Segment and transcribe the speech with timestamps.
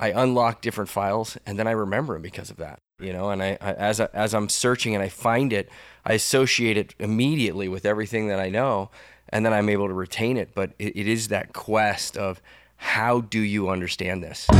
[0.00, 2.80] I unlock different files and then I remember them because of that.
[3.00, 5.68] You know, and I, I as I, as I'm searching and I find it,
[6.04, 8.90] I associate it immediately with everything that I know,
[9.28, 10.50] and then I'm able to retain it.
[10.52, 12.42] But it, it is that quest of
[12.76, 14.48] how do you understand this?
[14.50, 14.56] You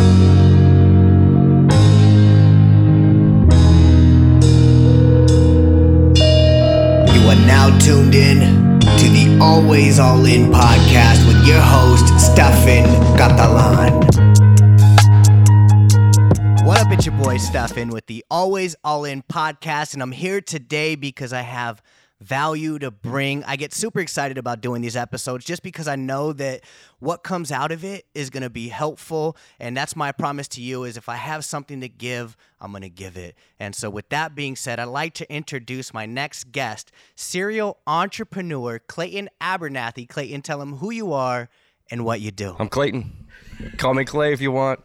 [7.27, 12.85] are now tuned in to the Always All In podcast with your host, Stefan
[13.17, 14.28] Catalan.
[16.69, 20.42] What up, it's your boy Stefan with the Always All In podcast, and I'm here
[20.42, 21.82] today because I have
[22.20, 23.42] value to bring.
[23.45, 26.60] I get super excited about doing these episodes just because I know that
[26.98, 30.60] what comes out of it is going to be helpful and that's my promise to
[30.60, 33.34] you is if I have something to give, I'm going to give it.
[33.59, 38.78] And so with that being said, I'd like to introduce my next guest, serial entrepreneur
[38.78, 40.06] Clayton Abernathy.
[40.06, 41.48] Clayton, tell him who you are
[41.90, 42.56] and what you do.
[42.59, 43.26] I'm Clayton.
[43.76, 44.80] Call me Clay if you want.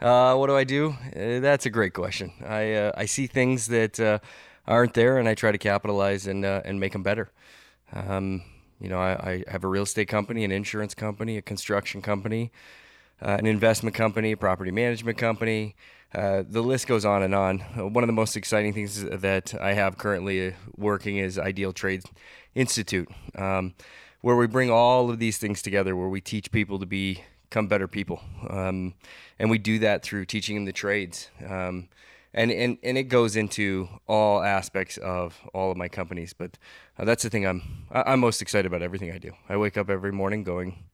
[0.00, 0.94] Uh, what do I do?
[1.16, 2.32] Uh, that's a great question.
[2.46, 4.20] I uh, I see things that uh,
[4.66, 7.30] aren't there, and I try to capitalize and uh, and make them better.
[7.92, 8.42] Um,
[8.80, 12.52] you know, I, I, have a real estate company, an insurance company, a construction company,
[13.20, 15.74] uh, an investment company, a property management company.
[16.12, 17.58] The list goes on and on.
[17.58, 22.02] One of the most exciting things that I have currently working is Ideal Trade
[22.54, 23.74] Institute, um,
[24.20, 26.86] where we bring all of these things together, where we teach people to
[27.48, 28.94] become better people, um,
[29.38, 31.30] and we do that through teaching them the trades.
[31.46, 31.88] Um,
[32.34, 36.34] and, and and it goes into all aspects of all of my companies.
[36.34, 36.58] But
[36.98, 39.32] uh, that's the thing I'm I'm most excited about everything I do.
[39.48, 40.84] I wake up every morning going,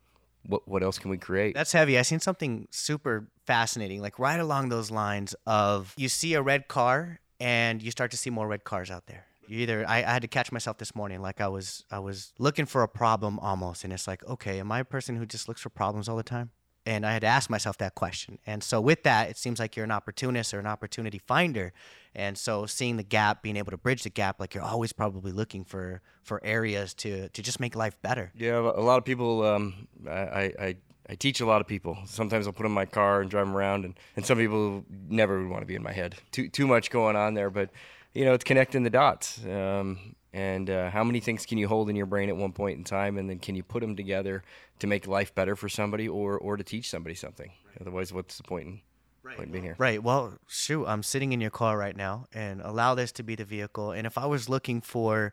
[0.46, 1.54] what what else can we create?
[1.54, 1.98] That's heavy.
[1.98, 6.68] I seen something super fascinating, like right along those lines of you see a red
[6.68, 9.26] car and you start to see more red cars out there.
[9.48, 12.66] Either I, I had to catch myself this morning, like I was I was looking
[12.66, 15.60] for a problem almost, and it's like, okay, am I a person who just looks
[15.60, 16.50] for problems all the time?
[16.86, 18.38] And I had to ask myself that question.
[18.46, 21.72] And so, with that, it seems like you're an opportunist or an opportunity finder.
[22.14, 25.32] And so, seeing the gap, being able to bridge the gap, like you're always probably
[25.32, 28.32] looking for for areas to to just make life better.
[28.36, 29.42] Yeah, a lot of people.
[29.46, 30.76] Um, I, I
[31.08, 31.98] I teach a lot of people.
[32.06, 34.84] Sometimes I'll put them in my car and drive them around, and, and some people
[35.08, 36.16] never would want to be in my head.
[36.32, 37.70] Too too much going on there, but
[38.14, 39.44] you know, it's connecting the dots.
[39.44, 42.76] Um, and uh, how many things can you hold in your brain at one point
[42.76, 44.42] in time and then can you put them together
[44.80, 47.76] to make life better for somebody or, or to teach somebody something right.
[47.80, 48.80] otherwise what's the point in,
[49.22, 49.36] right.
[49.36, 52.60] point in being here right well shoot i'm sitting in your car right now and
[52.62, 55.32] allow this to be the vehicle and if i was looking for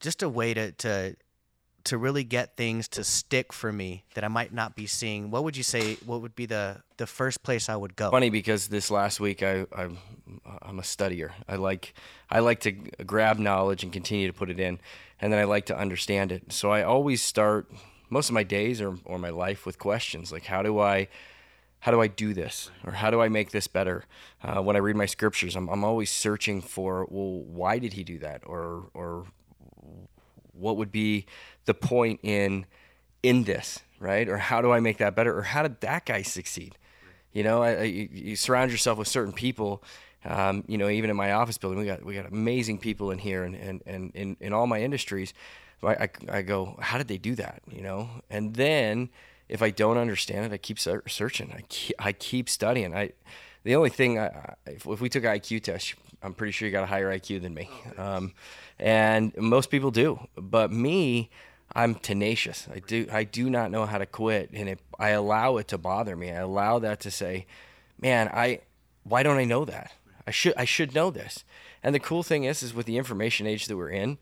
[0.00, 1.16] just a way to, to
[1.84, 5.44] to really get things to stick for me that I might not be seeing, what
[5.44, 5.94] would you say?
[6.04, 8.10] What would be the the first place I would go?
[8.10, 9.98] Funny because this last week I I'm,
[10.62, 11.32] I'm a studier.
[11.48, 11.94] I like
[12.30, 14.80] I like to grab knowledge and continue to put it in,
[15.20, 16.52] and then I like to understand it.
[16.52, 17.70] So I always start
[18.10, 21.08] most of my days or or my life with questions like how do I
[21.80, 24.04] how do I do this or how do I make this better?
[24.42, 28.02] Uh, when I read my scriptures, I'm, I'm always searching for well, why did he
[28.02, 29.26] do that or or
[30.52, 31.26] what would be
[31.66, 32.66] the point in
[33.22, 36.22] in this right or how do i make that better or how did that guy
[36.22, 36.76] succeed
[37.32, 39.82] you know I, I, you surround yourself with certain people
[40.26, 43.18] um, you know even in my office building we got we got amazing people in
[43.18, 45.32] here and and, and in, in all my industries
[45.82, 49.10] I, I, I go how did they do that you know and then
[49.48, 53.12] if i don't understand it i keep searching i keep, I keep studying i
[53.66, 56.84] the only thing I, if, if we took IQ test, I'm pretty sure you got
[56.84, 57.68] a higher IQ than me.
[57.98, 58.32] Um,
[58.78, 60.20] and most people do.
[60.36, 61.30] But me,
[61.74, 62.68] I'm tenacious.
[62.72, 65.78] I do I do not know how to quit, and it, I allow it to
[65.78, 66.30] bother me.
[66.30, 67.46] I allow that to say,
[68.00, 68.60] "Man, I
[69.02, 69.92] why don't I know that?
[70.26, 71.44] I should I should know this."
[71.82, 74.18] And the cool thing is, is with the information age that we're in,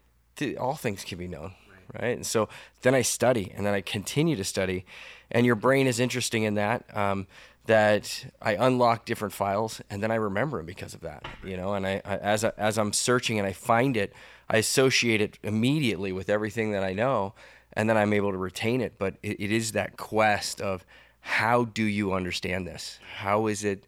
[0.58, 1.54] all things can be known,
[1.98, 2.16] right?
[2.16, 2.48] And so
[2.82, 4.84] then I study, and then I continue to study,
[5.30, 6.84] and your brain is interesting in that.
[6.96, 7.26] Um,
[7.66, 11.74] that I unlock different files and then I remember them because of that, you know.
[11.74, 14.12] And I, I as I, as I'm searching and I find it,
[14.48, 17.34] I associate it immediately with everything that I know,
[17.72, 18.98] and then I'm able to retain it.
[18.98, 20.84] But it, it is that quest of
[21.20, 22.98] how do you understand this?
[23.16, 23.84] How is it?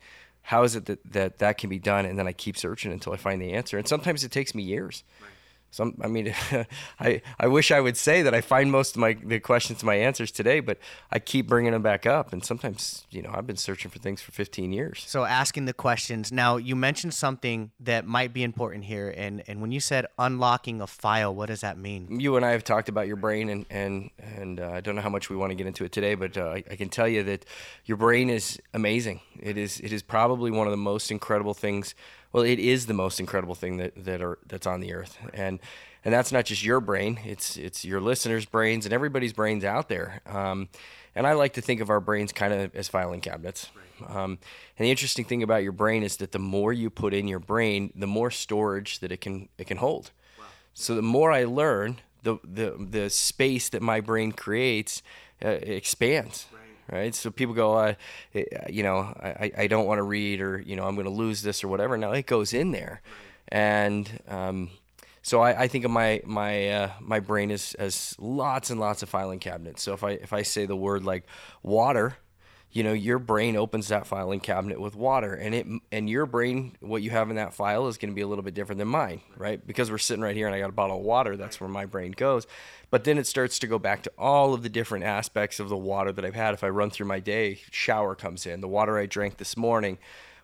[0.47, 2.07] How is it that, that that can be done?
[2.07, 3.79] And then I keep searching until I find the answer.
[3.79, 5.03] And sometimes it takes me years.
[5.21, 5.31] Right.
[5.71, 6.35] Some, I mean,
[7.01, 9.95] I, I wish I would say that I find most of my the questions my
[9.95, 10.79] answers today, but
[11.11, 14.23] I keep bringing them back up, and sometimes you know I've been searching for things
[14.23, 15.05] for 15 years.
[15.07, 16.33] So asking the questions.
[16.33, 20.81] Now you mentioned something that might be important here, and and when you said unlocking
[20.81, 22.21] a file, what does that mean?
[22.21, 25.03] You and I have talked about your brain, and and and uh, I don't know
[25.03, 27.09] how much we want to get into it today, but uh, I, I can tell
[27.09, 27.45] you that
[27.85, 29.21] your brain is amazing.
[29.41, 31.95] It is it is probably one of the most incredible things
[32.37, 35.59] well, it is the most incredible thing that that are that's on the earth, and
[36.05, 39.89] and that's not just your brain; it's it's your listeners' brains and everybody's brains out
[39.89, 40.21] there.
[40.27, 40.69] Um,
[41.15, 43.71] and I like to think of our brains kind of as filing cabinets.
[44.07, 44.39] Um,
[44.77, 47.39] and the interesting thing about your brain is that the more you put in your
[47.39, 50.11] brain, the more storage that it can it can hold.
[50.75, 55.03] So the more I learn, the the the space that my brain creates
[55.43, 56.45] uh, expands.
[56.91, 57.15] Right.
[57.15, 57.95] So people go, uh,
[58.69, 61.43] you know, I, I don't want to read or, you know, I'm going to lose
[61.43, 61.97] this or whatever.
[61.97, 63.03] Now it goes in there.
[63.49, 64.71] And, um,
[65.23, 69.03] so I, I, think of my my uh, my brain as, as lots and lots
[69.03, 69.83] of filing cabinets.
[69.83, 71.25] So if I if I say the word like
[71.65, 72.17] water,
[72.73, 76.77] you know your brain opens that filing cabinet with water and it and your brain
[76.81, 78.89] what you have in that file is going to be a little bit different than
[78.89, 79.67] mine right?
[79.67, 81.87] Because we're sitting right here and i got a bottle of water that's where my
[81.87, 82.47] brain goes.
[82.91, 85.77] But then it starts to go back to all of the different aspects of the
[85.77, 86.55] water that i've had.
[86.55, 89.99] If i run through my day shower comes in the water i drank this morning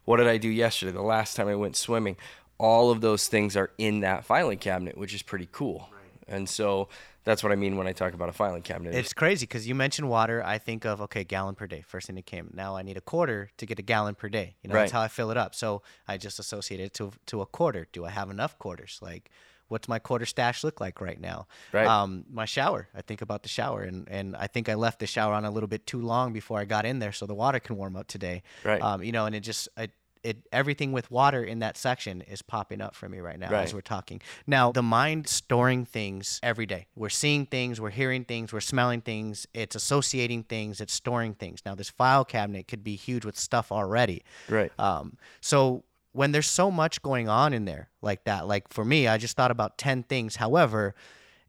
[0.05, 2.17] what did i do yesterday the last time i went swimming?
[2.59, 5.89] All of those things are in that filing cabinet which is pretty cool.
[5.93, 6.02] right.
[6.29, 6.89] And so
[7.25, 8.95] that's what I mean when I talk about a filing cabinet.
[8.95, 10.43] It's crazy because you mentioned water.
[10.45, 11.83] I think of okay, gallon per day.
[11.87, 12.51] First thing that came.
[12.55, 14.57] Now I need a quarter to get a gallon per day.
[14.63, 14.83] You know, right.
[14.83, 15.55] that's how I fill it up.
[15.55, 17.87] So I just associate it to to a quarter.
[17.93, 18.99] Do I have enough quarters?
[19.01, 19.31] Like,
[19.69, 21.47] what's my quarter stash look like right now?
[21.73, 21.87] Right.
[21.87, 22.89] Um, my shower.
[22.95, 25.51] I think about the shower, and and I think I left the shower on a
[25.51, 28.09] little bit too long before I got in there, so the water can warm up
[28.09, 28.43] today.
[28.65, 28.83] Right.
[28.83, 29.93] Um, you know, and it just it
[30.23, 33.65] it everything with water in that section is popping up for me right now right.
[33.65, 34.21] as we're talking.
[34.47, 36.87] Now, the mind storing things every day.
[36.95, 41.63] We're seeing things, we're hearing things, we're smelling things, it's associating things, it's storing things.
[41.67, 44.23] Now, this file cabinet could be huge with stuff already.
[44.49, 44.71] Right.
[44.79, 49.09] Um, so when there's so much going on in there like that, like for me,
[49.09, 50.37] I just thought about 10 things.
[50.37, 50.95] However,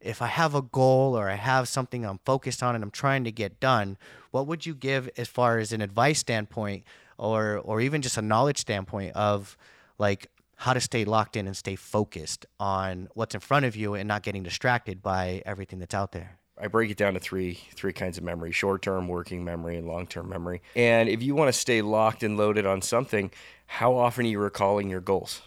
[0.00, 3.24] if I have a goal or I have something I'm focused on and I'm trying
[3.24, 3.96] to get done,
[4.30, 6.84] what would you give as far as an advice standpoint
[7.18, 9.56] or or even just a knowledge standpoint of
[9.98, 13.94] like how to stay locked in and stay focused on what's in front of you
[13.94, 16.38] and not getting distracted by everything that's out there.
[16.56, 20.28] I break it down to three three kinds of memory: short-term, working memory, and long-term
[20.28, 20.62] memory.
[20.76, 23.32] And if you want to stay locked and loaded on something,
[23.66, 25.42] how often are you recalling your goals?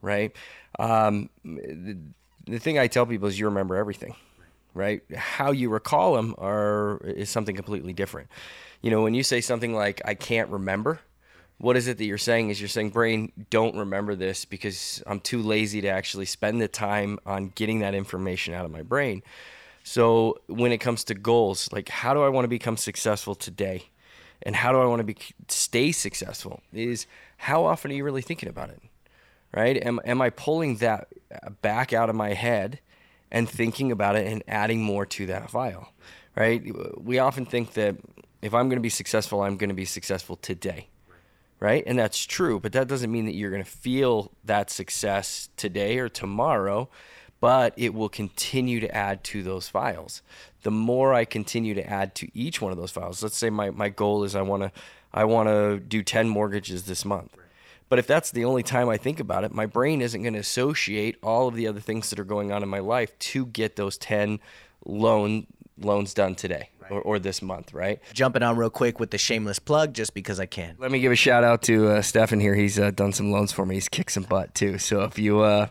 [0.00, 0.34] Right.
[0.78, 1.98] Um, the,
[2.46, 4.14] the thing I tell people is you remember everything,
[4.72, 5.02] right?
[5.14, 8.28] How you recall them are is something completely different.
[8.82, 11.00] You know, when you say something like "I can't remember,"
[11.62, 15.20] what is it that you're saying is you're saying brain don't remember this because i'm
[15.20, 19.22] too lazy to actually spend the time on getting that information out of my brain.
[19.84, 23.90] So when it comes to goals like how do i want to become successful today?
[24.42, 25.16] And how do i want to be
[25.46, 27.06] stay successful is
[27.36, 28.82] how often are you really thinking about it
[29.54, 29.76] right?
[29.86, 31.06] Am, am i pulling that
[31.62, 32.80] back out of my head
[33.30, 35.92] and thinking about it and adding more to that file
[36.34, 36.60] right?
[36.98, 37.94] We often think that
[38.40, 40.88] if i'm going to be successful i'm going to be successful today
[41.62, 41.84] right?
[41.86, 46.00] And that's true, but that doesn't mean that you're going to feel that success today
[46.00, 46.88] or tomorrow,
[47.38, 50.22] but it will continue to add to those files.
[50.64, 53.70] The more I continue to add to each one of those files, let's say my,
[53.70, 54.72] my goal is I want to
[55.14, 57.36] I want to do 10 mortgages this month.
[57.88, 60.40] But if that's the only time I think about it, my brain isn't going to
[60.40, 63.76] associate all of the other things that are going on in my life to get
[63.76, 64.40] those 10
[64.84, 65.46] loan
[65.78, 68.00] loans done today or, or this month, right?
[68.12, 70.76] Jumping on real quick with the shameless plug just because I can.
[70.78, 72.54] Let me give a shout out to uh, Stefan here.
[72.54, 73.76] He's uh, done some loans for me.
[73.76, 74.78] He's kicked some butt too.
[74.78, 75.68] So if you uh,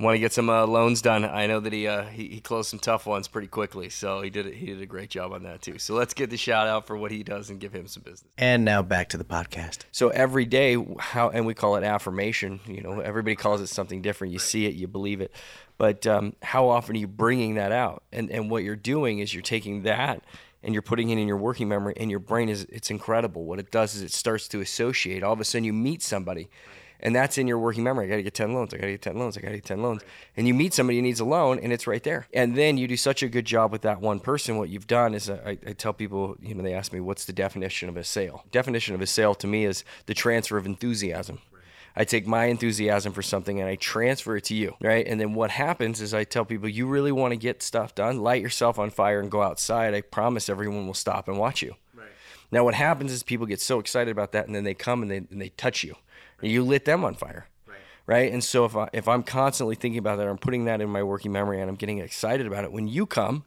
[0.00, 2.70] want to get some uh, loans done, I know that he, uh, he, he closed
[2.70, 3.88] some tough ones pretty quickly.
[3.88, 5.78] So he did he did a great job on that too.
[5.78, 8.30] So let's get the shout out for what he does and give him some business.
[8.36, 9.84] And now back to the podcast.
[9.90, 12.60] So every day, how and we call it affirmation.
[12.66, 14.32] You know, everybody calls it something different.
[14.32, 15.32] You see it, you believe it.
[15.78, 18.02] But um, how often are you bringing that out?
[18.12, 20.22] And and what you're doing is you're taking that
[20.62, 23.44] and you're putting it in your working memory and your brain is it's incredible.
[23.44, 25.22] What it does is it starts to associate.
[25.22, 26.48] All of a sudden you meet somebody
[27.00, 28.06] and that's in your working memory.
[28.06, 28.74] I gotta get 10 loans.
[28.74, 29.38] I gotta get 10 loans.
[29.38, 30.02] I gotta get 10 loans.
[30.36, 32.26] And you meet somebody who needs a loan and it's right there.
[32.32, 34.56] And then you do such a good job with that one person.
[34.56, 37.32] What you've done is I, I tell people you know they ask me what's the
[37.32, 38.44] definition of a sale?
[38.50, 41.40] Definition of a sale to me is the transfer of enthusiasm
[41.98, 45.04] I take my enthusiasm for something and I transfer it to you, right?
[45.04, 48.20] And then what happens is I tell people, you really want to get stuff done,
[48.20, 49.94] light yourself on fire and go outside.
[49.94, 51.74] I promise everyone will stop and watch you.
[51.96, 52.06] Right.
[52.52, 55.10] Now, what happens is people get so excited about that and then they come and
[55.10, 55.96] they, and they touch you.
[56.40, 56.52] Right.
[56.52, 57.48] You lit them on fire.
[57.66, 57.78] Right.
[58.06, 58.32] right?
[58.32, 61.02] And so if, I, if I'm constantly thinking about that, I'm putting that in my
[61.02, 62.70] working memory and I'm getting excited about it.
[62.70, 63.44] When you come,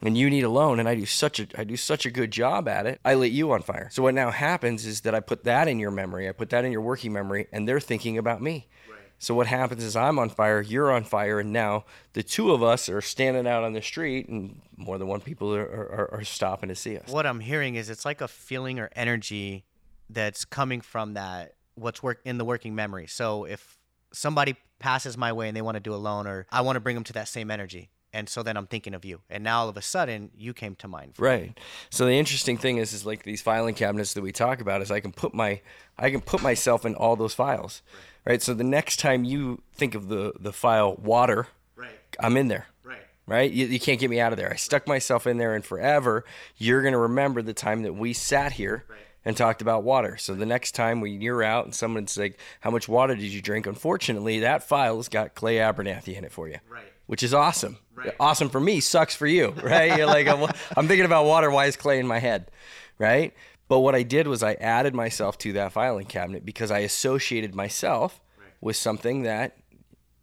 [0.00, 2.30] and you need a loan and I do such a I do such a good
[2.30, 3.88] job at it, I lit you on fire.
[3.92, 6.64] So what now happens is that I put that in your memory, I put that
[6.64, 8.68] in your working memory, and they're thinking about me.
[8.88, 8.98] Right.
[9.18, 12.62] So what happens is I'm on fire, you're on fire, and now the two of
[12.62, 16.24] us are standing out on the street, and more than one people are, are, are
[16.24, 17.08] stopping to see us.
[17.08, 19.64] What I'm hearing is it's like a feeling or energy
[20.08, 23.06] that's coming from that what's work in the working memory.
[23.06, 23.78] So if
[24.12, 26.80] somebody passes my way and they want to do a loan, or I want to
[26.80, 27.90] bring them to that same energy.
[28.12, 29.20] And so then I'm thinking of you.
[29.28, 31.16] And now all of a sudden you came to mind.
[31.16, 31.28] for me.
[31.28, 31.60] Right.
[31.90, 34.90] So the interesting thing is, is like these filing cabinets that we talk about is
[34.90, 35.60] I can put my,
[35.98, 37.82] I can put myself in all those files,
[38.24, 38.32] right?
[38.32, 38.42] right?
[38.42, 41.90] So the next time you think of the the file water, Right.
[42.18, 42.66] I'm in there.
[42.82, 42.98] Right.
[43.26, 43.50] Right?
[43.50, 44.50] You, you can't get me out of there.
[44.50, 46.24] I stuck myself in there, and forever,
[46.56, 48.84] you're going to remember the time that we sat here
[49.24, 50.16] and talked about water.
[50.16, 53.42] So the next time we, you're out and someone's like, How much water did you
[53.42, 53.66] drink?
[53.66, 56.58] Unfortunately, that file's got Clay Abernathy in it for you.
[56.70, 56.90] Right.
[57.08, 57.78] Which is awesome.
[57.94, 58.14] Right.
[58.20, 59.98] Awesome for me, sucks for you, right?
[59.98, 61.50] You're like, I'm, I'm thinking about water.
[61.50, 62.50] Why is Clay in my head?
[62.96, 63.34] Right?
[63.66, 67.54] But what I did was I added myself to that filing cabinet because I associated
[67.54, 68.20] myself
[68.60, 69.56] with something that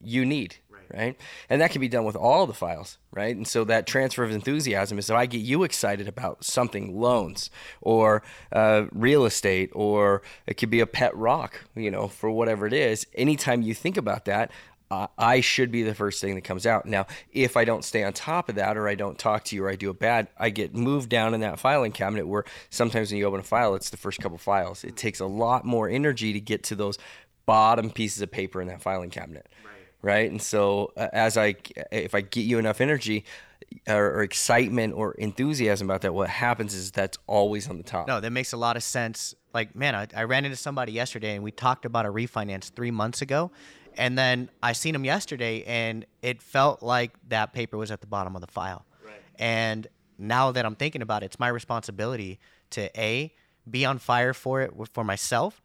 [0.02, 0.58] you need,
[0.94, 1.18] right.
[1.50, 3.36] And that can be done with all the files, right?
[3.36, 7.50] And so that transfer of enthusiasm is if I get you excited about something, loans
[7.82, 12.66] or uh, real estate, or it could be a pet rock, you know, for whatever
[12.68, 13.06] it is.
[13.14, 14.52] Anytime you think about that,
[14.92, 16.86] uh, I should be the first thing that comes out.
[16.86, 19.66] Now, if I don't stay on top of that, or I don't talk to you,
[19.66, 23.12] or I do a bad, I get moved down in that filing cabinet where sometimes
[23.12, 24.84] when you open a file, it's the first couple files.
[24.84, 26.98] It takes a lot more energy to get to those
[27.46, 29.48] bottom pieces of paper in that filing cabinet.
[30.02, 30.30] Right.
[30.30, 31.56] And so, uh, as I,
[31.92, 33.26] if I get you enough energy
[33.88, 38.08] or, or excitement or enthusiasm about that, what happens is that's always on the top.
[38.08, 39.34] No, that makes a lot of sense.
[39.52, 42.92] Like, man, I, I ran into somebody yesterday and we talked about a refinance three
[42.92, 43.50] months ago.
[43.98, 48.08] And then I seen him yesterday and it felt like that paper was at the
[48.08, 48.86] bottom of the file.
[49.04, 49.14] Right.
[49.40, 49.88] And
[50.18, 52.40] now that I'm thinking about it, it's my responsibility
[52.72, 53.34] to A,
[53.70, 55.62] be on fire for it for myself.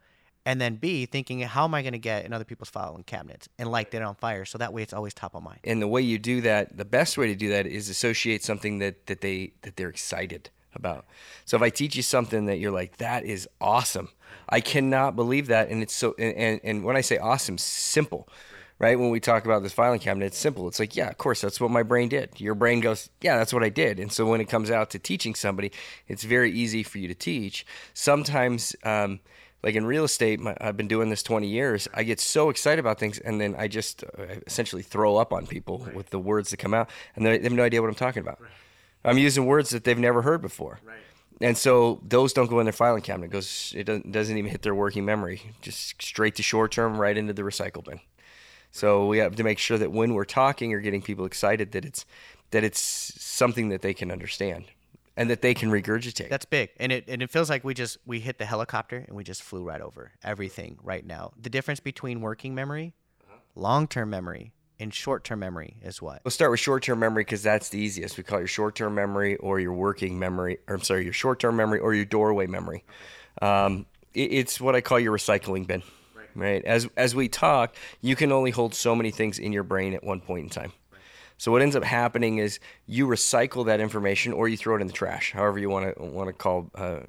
[0.47, 3.47] And then B, thinking, how am I going to get in other people's filing cabinets
[3.59, 4.45] and light that on fire?
[4.47, 5.61] So that way it's always top of mind.
[5.65, 8.79] and the way you do that the best way to do that is associate something
[8.79, 11.05] that that they that they're excited about
[11.45, 14.09] so if i teach you something that you're like that is awesome
[14.49, 18.29] i cannot believe that and it's so and and, and when i say awesome simple
[18.81, 18.99] right?
[18.99, 20.67] When we talk about this filing cabinet it's simple.
[20.67, 22.41] It's like yeah of course that's what my brain did.
[22.41, 24.01] Your brain goes yeah that's what i did.
[24.01, 25.71] And so when it comes out to teaching somebody
[26.09, 27.67] it's very easy for you to teach.
[27.93, 29.21] Sometimes um,
[29.63, 31.87] like in real estate, my, I've been doing this 20 years.
[31.93, 35.47] I get so excited about things, and then I just uh, essentially throw up on
[35.47, 37.95] people with the words that come out, and they they have no idea what I'm
[37.95, 38.39] talking about.
[39.05, 40.81] I'm using words that they've never heard before.
[41.41, 43.27] And so those don't go in their filing cabinet.
[43.27, 45.55] It goes, it doesn't, doesn't even hit their working memory.
[45.63, 48.01] Just straight to short term, right into the recycle bin.
[48.73, 51.85] So we have to make sure that when we're talking or getting people excited, that
[51.85, 52.05] it's
[52.51, 54.67] that it's something that they can understand
[55.17, 56.29] and that they can regurgitate.
[56.29, 59.17] That's big, and it and it feels like we just we hit the helicopter and
[59.17, 61.33] we just flew right over everything right now.
[61.41, 62.95] The difference between working memory,
[63.25, 63.39] uh-huh.
[63.55, 66.23] long term memory, and short term memory is what?
[66.25, 68.17] We'll start with short-term memory because that's the easiest.
[68.17, 71.55] We call it your short-term memory or your working memory, or I'm sorry, your short-term
[71.57, 72.85] memory or your doorway memory.
[73.43, 75.83] Um, it- it's what I call your recycling bin.
[76.35, 76.65] Right.
[76.65, 80.05] As as we talk, you can only hold so many things in your brain at
[80.05, 80.73] one point in time.
[81.39, 84.87] So what ends up happening is you recycle that information or you throw it in
[84.87, 87.01] the trash, however you want to want to call uh,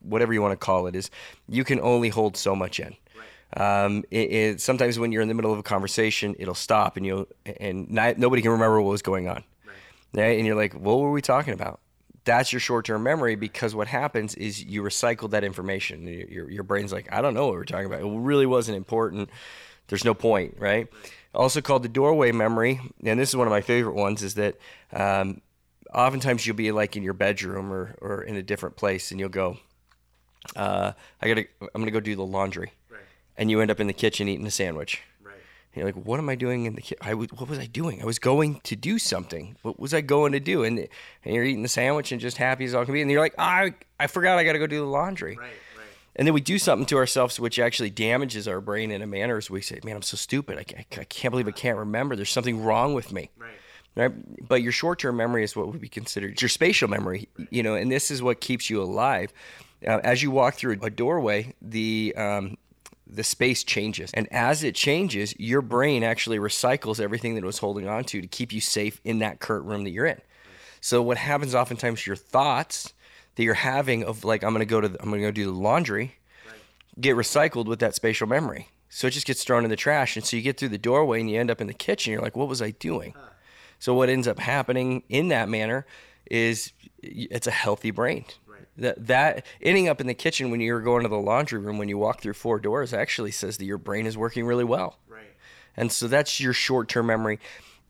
[0.00, 0.96] whatever you want to call it.
[0.96, 1.10] Is
[1.46, 2.96] you can only hold so much in.
[3.56, 7.04] Um, it, it, sometimes when you're in the middle of a conversation, it'll stop and
[7.04, 7.26] you
[7.58, 9.42] and not, nobody can remember what was going on.
[10.14, 10.38] Right.
[10.38, 11.80] And you're like, what were we talking about?
[12.24, 16.06] That's your short-term memory because what happens is you recycle that information.
[16.06, 18.02] Your, your, your brain's like, I don't know what we're talking about.
[18.02, 19.30] It really wasn't important.
[19.88, 20.86] There's no point, right?
[21.34, 24.22] Also called the doorway memory, and this is one of my favorite ones.
[24.22, 24.56] Is that
[24.92, 25.40] um,
[25.92, 29.28] oftentimes you'll be like in your bedroom or, or in a different place, and you'll
[29.28, 29.56] go,
[30.56, 32.79] uh, I gotta, I'm gonna go do the laundry, Right.
[33.40, 35.02] And you end up in the kitchen eating a sandwich.
[35.24, 35.34] Right.
[35.74, 36.98] You're like, what am I doing in the kitchen?
[37.00, 38.02] I was, what was I doing?
[38.02, 39.56] I was going to do something.
[39.62, 40.62] What was I going to do?
[40.62, 40.78] And,
[41.24, 43.00] and you're eating the sandwich and just happy as all can be.
[43.00, 45.36] And you're like, I, I forgot I got to go do the laundry.
[45.36, 45.46] Right.
[45.46, 45.86] Right.
[46.16, 49.38] And then we do something to ourselves which actually damages our brain in a manner
[49.38, 50.58] as we say, man, I'm so stupid.
[50.58, 52.16] I, ca- I can't believe I can't remember.
[52.16, 53.30] There's something wrong with me.
[53.38, 53.50] Right.
[53.96, 54.48] Right?
[54.48, 57.90] But your short-term memory is what would be considered your spatial memory, you know, and
[57.90, 59.32] this is what keeps you alive.
[59.84, 62.56] Uh, as you walk through a doorway, the um,
[63.12, 67.58] the space changes, and as it changes, your brain actually recycles everything that it was
[67.58, 70.20] holding on to to keep you safe in that current room that you're in.
[70.80, 72.94] So what happens oftentimes, your thoughts
[73.34, 75.50] that you're having of like I'm gonna go to the, I'm gonna go do the
[75.50, 76.16] laundry,
[77.00, 78.68] get recycled with that spatial memory.
[78.88, 81.20] So it just gets thrown in the trash, and so you get through the doorway
[81.20, 82.12] and you end up in the kitchen.
[82.12, 83.14] You're like, what was I doing?
[83.78, 85.86] So what ends up happening in that manner
[86.30, 88.24] is it's a healthy brain.
[88.76, 91.88] That that ending up in the kitchen when you're going to the laundry room when
[91.88, 94.98] you walk through four doors actually says that your brain is working really well.
[95.08, 95.22] Right.
[95.76, 97.38] And so that's your short-term memory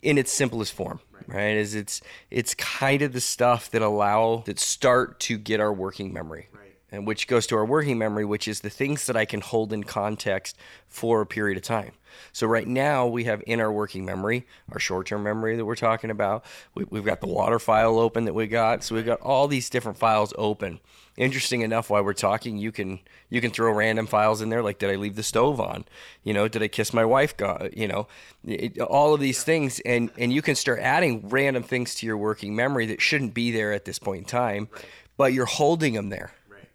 [0.03, 1.57] in its simplest form, right?
[1.57, 6.13] Is it's it's kind of the stuff that allow that start to get our working
[6.13, 6.49] memory.
[6.53, 6.60] Right.
[6.92, 9.73] And which goes to our working memory, which is the things that I can hold
[9.73, 10.56] in context
[10.88, 11.92] for a period of time.
[12.32, 16.11] So right now we have in our working memory, our short-term memory that we're talking
[16.11, 16.44] about.
[16.75, 18.82] We, have got the water file open that we got.
[18.82, 20.80] So we've got all these different files open.
[21.16, 24.78] Interesting enough, while we're talking, you can you can throw random files in there like
[24.78, 25.85] did I leave the stove on?
[26.25, 27.35] You know, did I kiss my wife?
[27.75, 28.09] You know,
[28.47, 32.16] it, all of these things, and and you can start adding random things to your
[32.16, 34.68] working memory that shouldn't be there at this point in time,
[35.16, 36.32] but you're holding them there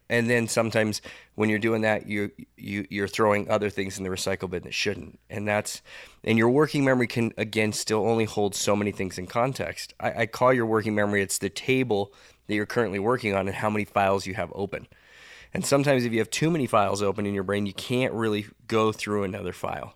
[0.10, 1.02] and then sometimes
[1.36, 4.74] when you're doing that you you you're throwing other things in the recycle bin that
[4.74, 5.82] shouldn't and that's
[6.24, 10.22] and your working memory can again still only hold so many things in context I,
[10.22, 12.14] I call your working memory it's the table
[12.48, 14.88] that you're currently working on and how many files you have open
[15.54, 18.46] and sometimes if you have too many files open in your brain you can't really
[18.68, 19.96] go through another file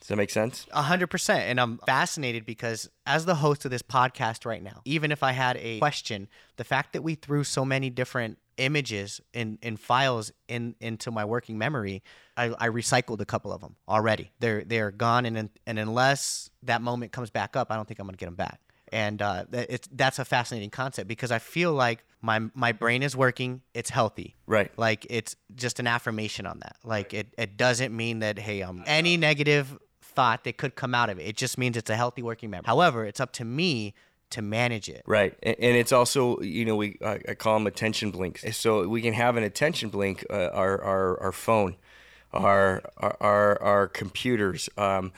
[0.00, 0.64] does that make sense?
[0.70, 1.40] A hundred percent.
[1.40, 5.32] And I'm fascinated because as the host of this podcast right now, even if I
[5.32, 10.32] had a question, the fact that we threw so many different images in, in files
[10.48, 12.02] in into my working memory,
[12.36, 14.30] I, I recycled a couple of them already.
[14.40, 18.06] They're they're gone, and and unless that moment comes back up, I don't think I'm
[18.06, 18.60] gonna get them back.
[18.90, 23.16] And uh, it's that's a fascinating concept because I feel like my my brain is
[23.16, 24.70] working, it's healthy, right?
[24.76, 26.76] Like it's just an affirmation on that.
[26.84, 31.10] Like it it doesn't mean that hey, um, any negative thought that could come out
[31.10, 31.28] of it.
[31.28, 32.64] It just means it's a healthy working memory.
[32.66, 33.94] However, it's up to me
[34.30, 35.02] to manage it.
[35.06, 38.44] Right, and, and it's also you know we I, I, call them attention blinks.
[38.56, 41.76] So we can have an attention blink, uh, our our our phone,
[42.32, 45.12] our our our computers, um,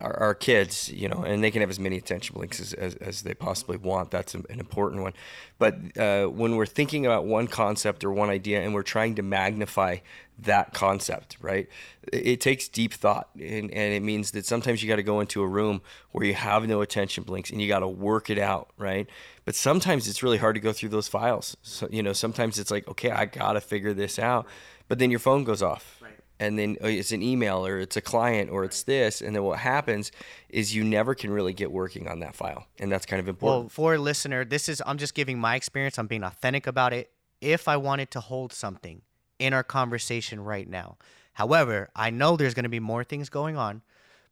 [0.00, 2.94] our, our, kids, you know, and they can have as many attention blinks as, as,
[2.96, 4.10] as they possibly want.
[4.10, 5.14] That's an important one.
[5.58, 9.22] But uh, when we're thinking about one concept or one idea, and we're trying to
[9.22, 9.98] magnify
[10.38, 11.68] that concept, right?
[12.12, 15.42] It takes deep thought, and, and it means that sometimes you got to go into
[15.42, 18.70] a room where you have no attention blinks and you got to work it out,
[18.76, 19.08] right?
[19.44, 21.56] But sometimes it's really hard to go through those files.
[21.62, 24.46] So, you know, sometimes it's like, okay, I got to figure this out,
[24.88, 25.98] but then your phone goes off.
[26.02, 26.12] Right.
[26.40, 29.22] And then oh, it's an email or it's a client or it's this.
[29.22, 30.10] And then what happens
[30.48, 32.66] is you never can really get working on that file.
[32.80, 33.62] And that's kind of important.
[33.62, 35.96] Well, for a listener, this is, I'm just giving my experience.
[35.96, 37.10] I'm being authentic about it.
[37.40, 39.02] If I wanted to hold something,
[39.44, 40.96] in our conversation right now.
[41.34, 43.82] However, I know there's going to be more things going on,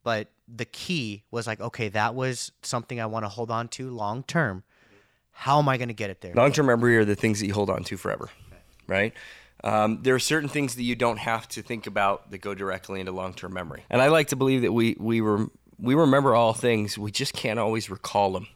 [0.02, 3.90] but the key was like, okay, that was something I want to hold on to
[3.90, 4.62] long term.
[5.33, 6.33] How am I going to get it there?
[6.35, 8.31] Long term memory are the things that you hold on to forever,
[8.87, 9.12] right?
[9.62, 13.01] Um, there are certain things that you don't have to think about that go directly
[13.01, 13.85] into long term memory.
[13.90, 17.59] And I like to believe that we, we, we remember all things, we just can't
[17.59, 18.48] always recall them.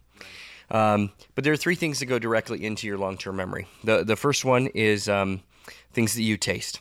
[0.70, 3.68] Um, but there are three things that go directly into your long term memory.
[3.84, 5.42] The, the first one is um,
[5.92, 6.80] things that you taste.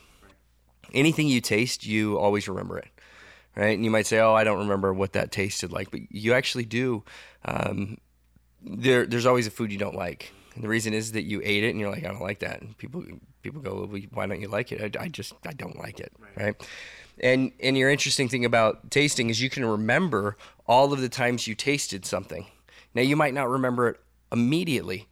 [0.93, 2.88] Anything you taste, you always remember it,
[3.56, 3.76] right?
[3.76, 6.65] And you might say, "Oh, I don't remember what that tasted like," but you actually
[6.65, 7.04] do.
[7.43, 7.98] Um,
[8.62, 11.63] there, there's always a food you don't like, and the reason is that you ate
[11.63, 13.04] it and you're like, "I don't like that." And people,
[13.41, 16.13] people go, well, "Why don't you like it?" I, I just, I don't like it,
[16.19, 16.45] right?
[16.45, 16.67] right?
[17.19, 21.48] And and your interesting thing about tasting is you can remember all of the times
[21.48, 22.48] you tasted something.
[22.93, 24.00] Now you might not remember it
[24.32, 25.08] immediately,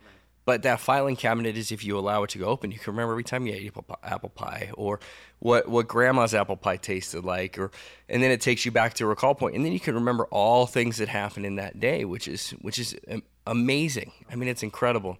[0.45, 3.13] but that filing cabinet is if you allow it to go open, you can remember
[3.13, 4.99] every time you ate apple pie, or
[5.39, 7.71] what what grandma's apple pie tasted like, or
[8.09, 10.25] and then it takes you back to a recall point, and then you can remember
[10.25, 12.95] all things that happened in that day, which is which is
[13.47, 14.11] amazing.
[14.29, 15.17] I mean, it's incredible.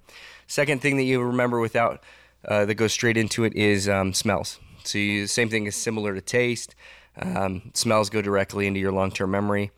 [0.47, 2.03] Second thing that you remember without
[2.45, 4.59] uh, that goes straight into it is um, smells.
[4.83, 6.75] So you, same thing is similar to taste.
[7.17, 9.71] Um, smells go directly into your long term memory,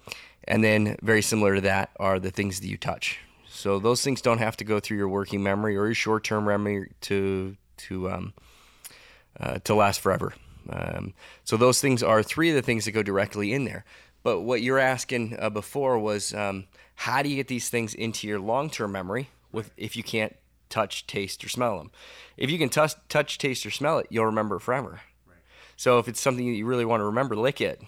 [0.46, 3.20] and then very similar to that are the things that you touch.
[3.66, 6.92] So those things don't have to go through your working memory or your short-term memory
[7.02, 8.34] to to um,
[9.40, 10.36] uh, to last forever.
[10.70, 13.84] Um, so those things are three of the things that go directly in there.
[14.22, 18.28] But what you're asking uh, before was um, how do you get these things into
[18.28, 20.36] your long-term memory with if you can't
[20.70, 21.90] touch, taste, or smell them?
[22.38, 25.02] If you can touch, touch, taste, or smell it, you'll remember it forever.
[25.26, 25.40] Right.
[25.76, 27.82] So if it's something that you really want to remember, lick it.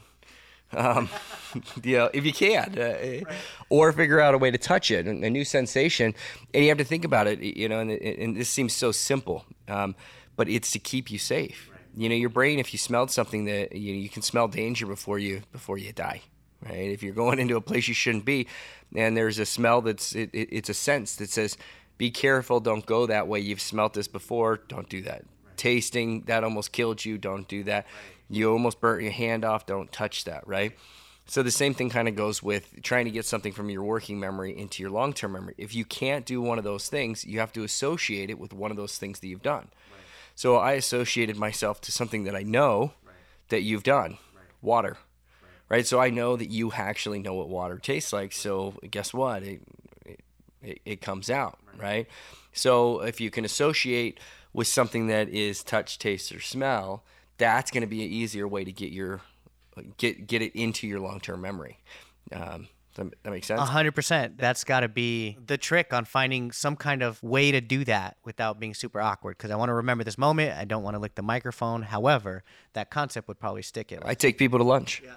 [0.73, 1.09] Um,
[1.83, 3.23] you know, if you can, uh, right.
[3.69, 6.13] or figure out a way to touch it, a new sensation,
[6.53, 7.39] and you have to think about it.
[7.39, 9.95] You know, and, and this seems so simple, um,
[10.35, 11.69] but it's to keep you safe.
[11.71, 11.79] Right.
[11.95, 14.85] You know, your brain, if you smelled something that you, know, you can smell danger
[14.85, 16.21] before you before you die.
[16.63, 16.89] Right?
[16.89, 18.47] If you're going into a place you shouldn't be,
[18.95, 21.57] and there's a smell that's it, it, it's a sense that says,
[21.97, 23.39] "Be careful, don't go that way.
[23.39, 24.57] You've smelt this before.
[24.67, 25.57] Don't do that." Right.
[25.57, 27.17] Tasting that almost killed you.
[27.17, 27.85] Don't do that
[28.29, 29.65] you almost burnt your hand off.
[29.65, 30.73] Don't touch that, right?
[31.29, 34.19] So the same thing kind of goes with trying to get something from your working
[34.19, 35.55] memory into your long-term memory.
[35.57, 38.71] If you can't do one of those things, you have to associate it with one
[38.71, 39.67] of those things that you've done.
[39.91, 40.01] Right.
[40.35, 43.15] So I associated myself to something that I know right.
[43.49, 44.11] that you've done.
[44.33, 44.45] Right.
[44.61, 44.97] Water.
[45.67, 45.85] Right.
[45.85, 48.31] So I know that you actually know what water tastes like.
[48.31, 49.43] So guess what?
[49.43, 49.61] It
[50.61, 52.07] it, it comes out, right?
[52.53, 54.19] So if you can associate
[54.53, 57.03] with something that is touch, taste, or smell,
[57.37, 59.21] that's going to be an easier way to get your
[59.97, 61.77] get get it into your long term memory.
[62.31, 63.61] Um, that, that makes sense.
[63.61, 64.37] A hundred percent.
[64.37, 68.17] That's got to be the trick on finding some kind of way to do that
[68.25, 69.37] without being super awkward.
[69.37, 70.57] Because I want to remember this moment.
[70.57, 71.83] I don't want to lick the microphone.
[71.83, 74.01] However, that concept would probably stick it.
[74.03, 75.01] I take people to lunch.
[75.05, 75.13] Yeah.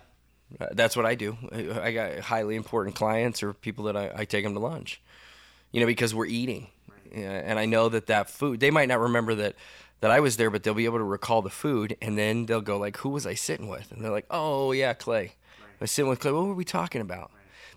[0.61, 1.37] Uh, that's what I do.
[1.53, 5.01] I, I, got highly important clients or people that I, I, take them to lunch.
[5.71, 7.23] You know, because we're eating, right.
[7.23, 8.59] and I know that that food.
[8.59, 9.55] They might not remember that
[10.01, 12.61] that I was there, but they'll be able to recall the food, and then they'll
[12.61, 15.23] go like, "Who was I sitting with?" And they're like, "Oh yeah, Clay.
[15.23, 15.69] Right.
[15.81, 16.33] I was sitting with Clay.
[16.33, 17.31] What were we talking about?"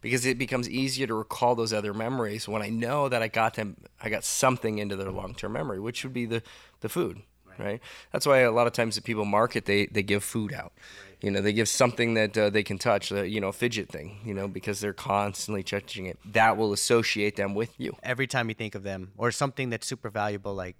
[0.03, 3.55] because it becomes easier to recall those other memories when I know that I got
[3.55, 6.43] them, I got something into their long term memory, which would be the,
[6.81, 7.59] the food, right.
[7.59, 7.81] right?
[8.11, 10.73] That's why a lot of times that people market, they, they give food out.
[10.75, 11.17] Right.
[11.21, 13.89] You know, they give something that uh, they can touch, uh, you know, a fidget
[13.89, 16.19] thing, you know, because they're constantly touching it.
[16.25, 17.95] That will associate them with you.
[18.03, 20.75] Every time you think of them, or something that's super valuable, like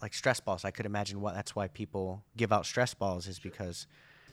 [0.00, 3.38] like stress balls, I could imagine what that's why people give out stress balls is
[3.38, 3.86] because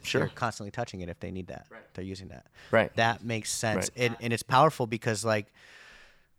[0.05, 0.21] Sure.
[0.21, 1.67] They're constantly touching it if they need that.
[1.69, 1.81] Right.
[1.93, 2.45] They're using that.
[2.71, 2.95] Right.
[2.95, 3.89] That makes sense.
[3.95, 4.05] Right.
[4.05, 5.47] And, and it's powerful because, like,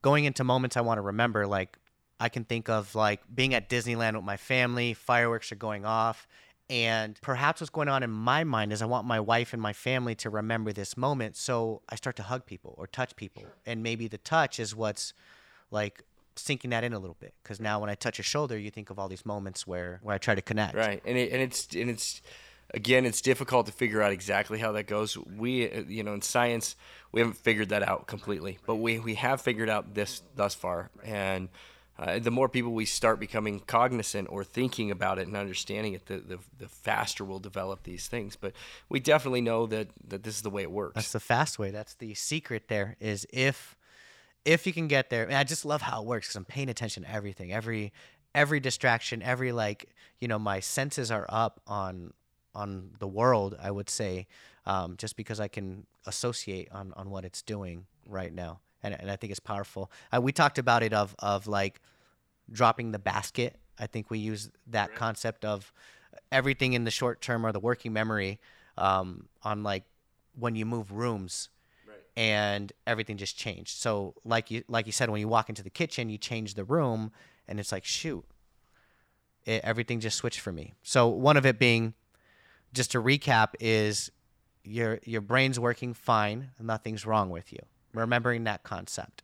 [0.02, 1.76] going into moments I want to remember, like,
[2.18, 6.26] I can think of, like, being at Disneyland with my family, fireworks are going off.
[6.68, 9.72] And perhaps what's going on in my mind is I want my wife and my
[9.72, 11.36] family to remember this moment.
[11.36, 13.42] So I start to hug people or touch people.
[13.42, 13.52] Sure.
[13.66, 15.12] And maybe the touch is what's
[15.70, 16.02] like
[16.36, 17.34] sinking that in a little bit.
[17.42, 20.14] Because now when I touch a shoulder, you think of all these moments where, where
[20.14, 20.74] I try to connect.
[20.74, 21.02] Right.
[21.04, 22.22] And, it, and it's, and it's,
[22.74, 25.16] again, it's difficult to figure out exactly how that goes.
[25.16, 26.76] We, uh, you know, in science,
[27.12, 30.90] we haven't figured that out completely, but we, we have figured out this thus far.
[31.04, 31.48] And
[31.98, 36.06] uh, the more people we start becoming cognizant or thinking about it and understanding it,
[36.06, 38.36] the, the, the, faster we'll develop these things.
[38.36, 38.52] But
[38.90, 40.94] we definitely know that, that this is the way it works.
[40.94, 41.70] That's the fast way.
[41.70, 43.75] That's the secret there is if
[44.46, 45.24] if you can get there.
[45.24, 47.92] And I just love how it works because I'm paying attention to everything, every
[48.34, 49.88] every distraction, every like,
[50.20, 52.12] you know, my senses are up on
[52.54, 54.26] on the world, I would say,
[54.64, 58.60] um, just because I can associate on, on what it's doing right now.
[58.82, 59.90] And, and I think it's powerful.
[60.10, 61.82] Uh, we talked about it of, of like
[62.50, 63.56] dropping the basket.
[63.78, 64.98] I think we use that right.
[64.98, 65.70] concept of
[66.32, 68.38] everything in the short term or the working memory
[68.78, 69.84] um, on like
[70.34, 71.50] when you move rooms.
[72.16, 73.76] And everything just changed.
[73.78, 76.64] So like you like you said, when you walk into the kitchen, you change the
[76.64, 77.12] room,
[77.46, 78.24] and it's like shoot,
[79.44, 80.74] it, everything just switched for me.
[80.82, 81.94] So one of it being
[82.72, 84.10] just to recap is
[84.66, 87.58] your your brain's working fine nothing's wrong with you
[87.94, 89.22] remembering that concept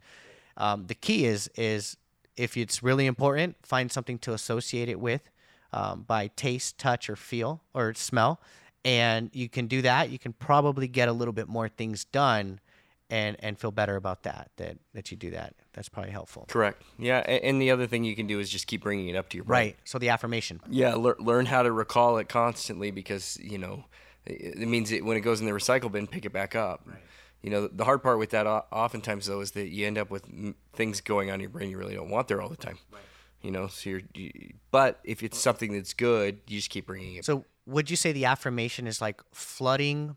[0.57, 1.97] um, the key is is
[2.37, 5.31] if it's really important find something to associate it with
[5.73, 8.41] um, by taste touch or feel or smell
[8.85, 12.61] and you can do that you can probably get a little bit more things done
[13.13, 15.55] and and feel better about that that that you do that.
[15.75, 16.47] That's probably helpful.
[16.49, 16.83] Correct.
[16.99, 19.37] Yeah and the other thing you can do is just keep bringing it up to
[19.37, 19.67] your brain.
[19.67, 19.77] Right.
[19.85, 20.61] So the affirmation.
[20.69, 23.85] Yeah le- learn how to recall it constantly because you know
[24.25, 26.81] it means it, when it goes in the recycle bin pick it back up.
[26.87, 26.97] Right.
[27.43, 30.25] you know the hard part with that oftentimes though is that you end up with
[30.73, 32.79] things going on in your brain you really don't want there all the time.
[32.91, 33.03] Right.
[33.43, 37.17] you know so you're you, but if it's something that's good you just keep bringing
[37.17, 40.17] it so would you say the affirmation is like flooding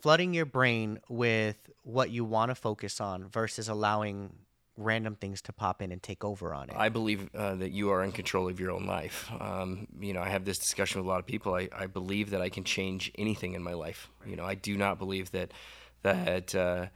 [0.00, 4.32] flooding your brain with what you want to focus on versus allowing
[4.76, 6.76] random things to pop in and take over on it.
[6.76, 9.30] I believe uh, that you are in control of your own life.
[9.40, 11.54] Um, you know, I have this discussion with a lot of people.
[11.54, 14.08] I, I believe that I can change anything in my life.
[14.24, 15.52] You know, I do not believe that
[16.02, 16.54] that.
[16.54, 16.86] Uh,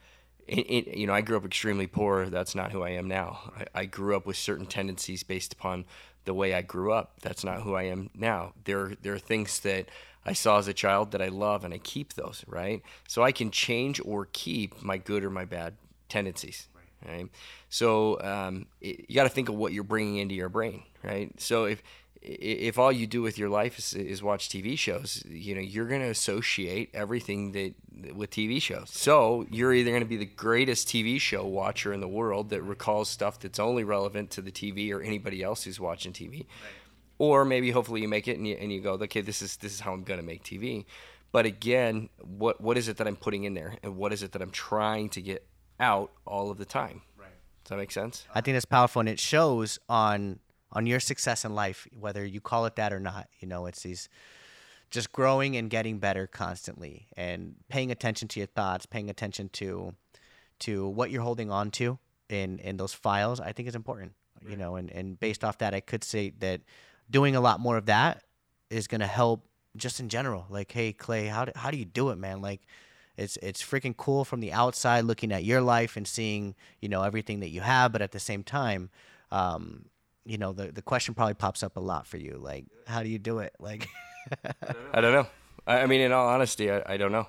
[0.45, 2.25] it, it, you know, I grew up extremely poor.
[2.25, 3.53] That's not who I am now.
[3.57, 5.85] I, I, grew up with certain tendencies based upon
[6.25, 7.19] the way I grew up.
[7.21, 8.53] That's not who I am now.
[8.63, 9.87] There, there are things that
[10.25, 12.81] I saw as a child that I love and I keep those, right?
[13.07, 15.75] So I can change or keep my good or my bad
[16.09, 16.67] tendencies.
[17.05, 17.27] Right.
[17.67, 21.29] So um, it, you got to think of what you're bringing into your brain, right?
[21.37, 21.83] So if
[22.23, 25.87] if all you do with your life is, is watch TV shows, you know you're
[25.87, 27.73] going to associate everything that
[28.15, 28.89] with TV shows.
[28.89, 32.61] So you're either going to be the greatest TV show watcher in the world that
[32.61, 36.39] recalls stuff that's only relevant to the TV or anybody else who's watching TV.
[36.39, 36.47] Right.
[37.19, 39.73] Or maybe hopefully you make it and you, and you go okay this is this
[39.73, 40.83] is how i'm going to make tv
[41.31, 43.75] but again what what is it that i'm putting in there?
[43.83, 45.45] And what is it that i'm trying to get
[45.79, 47.01] out all of the time?
[47.17, 47.27] Right.
[47.63, 48.25] Does that make sense?
[48.33, 50.39] I think that's powerful and it shows on
[50.73, 53.83] on your success in life whether you call it that or not you know it's
[53.83, 54.09] these
[54.91, 59.93] just growing and getting better constantly and paying attention to your thoughts paying attention to
[60.59, 61.97] to what you're holding on to
[62.29, 64.51] in in those files i think is important right.
[64.51, 66.61] you know and and based off that i could say that
[67.09, 68.23] doing a lot more of that
[68.69, 70.45] is going to help just in general.
[70.49, 72.41] Like, hey, Clay, how do, how do you do it, man?
[72.41, 72.61] Like,
[73.15, 77.03] it's it's freaking cool from the outside looking at your life and seeing you know
[77.03, 78.89] everything that you have, but at the same time,
[79.31, 79.85] um,
[80.25, 82.39] you know, the, the question probably pops up a lot for you.
[82.41, 83.53] Like, how do you do it?
[83.59, 83.87] Like,
[84.93, 85.27] I don't know.
[85.67, 87.27] I, I mean, in all honesty, I, I don't know.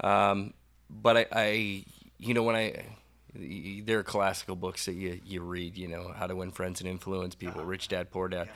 [0.00, 0.54] Um,
[0.88, 1.84] but I, I,
[2.18, 2.84] you know, when I,
[3.34, 6.88] there are classical books that you, you read, you know, How to Win Friends and
[6.88, 8.48] Influence People, Rich Dad, Poor Dad.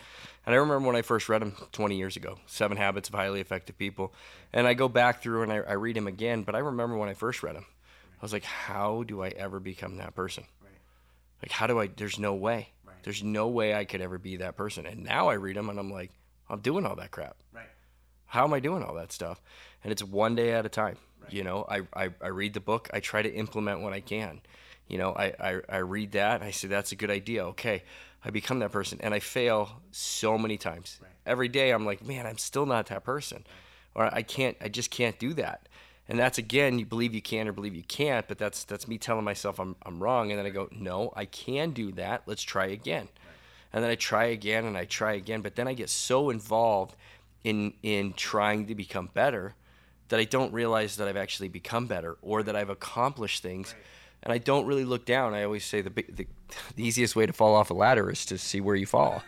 [0.46, 3.40] And I remember when I first read them 20 years ago, Seven Habits of Highly
[3.40, 4.14] Effective People.
[4.52, 7.08] And I go back through and I, I read them again, but I remember when
[7.08, 7.66] I first read them,
[8.20, 10.44] I was like, how do I ever become that person?
[11.42, 12.68] Like, how do I, there's no way.
[13.02, 14.86] There's no way I could ever be that person.
[14.86, 16.10] And now I read them and I'm like,
[16.48, 17.36] I'm doing all that crap.
[17.52, 17.66] Right.
[18.26, 19.40] How am I doing all that stuff?
[19.82, 20.96] And it's one day at a time.
[21.28, 24.40] You know, I, I, I read the book, I try to implement what I can.
[24.88, 27.46] You know, I, I, I read that, I say, that's a good idea.
[27.46, 27.84] Okay.
[28.24, 28.98] I become that person.
[29.00, 31.00] And I fail so many times.
[31.24, 33.46] Every day I'm like, man, I'm still not that person.
[33.94, 35.68] Or I can't, I just can't do that.
[36.10, 38.98] And that's again, you believe you can or believe you can't, but that's that's me
[38.98, 40.30] telling myself I'm I'm wrong.
[40.30, 42.22] And then I go, no, I can do that.
[42.26, 43.08] Let's try again.
[43.72, 45.40] And then I try again and I try again.
[45.40, 46.96] But then I get so involved
[47.44, 49.54] in in trying to become better
[50.08, 53.76] that I don't realize that I've actually become better or that I've accomplished things.
[54.24, 55.32] And I don't really look down.
[55.32, 56.26] I always say the, the
[56.74, 59.22] the easiest way to fall off a ladder is to see where you fall,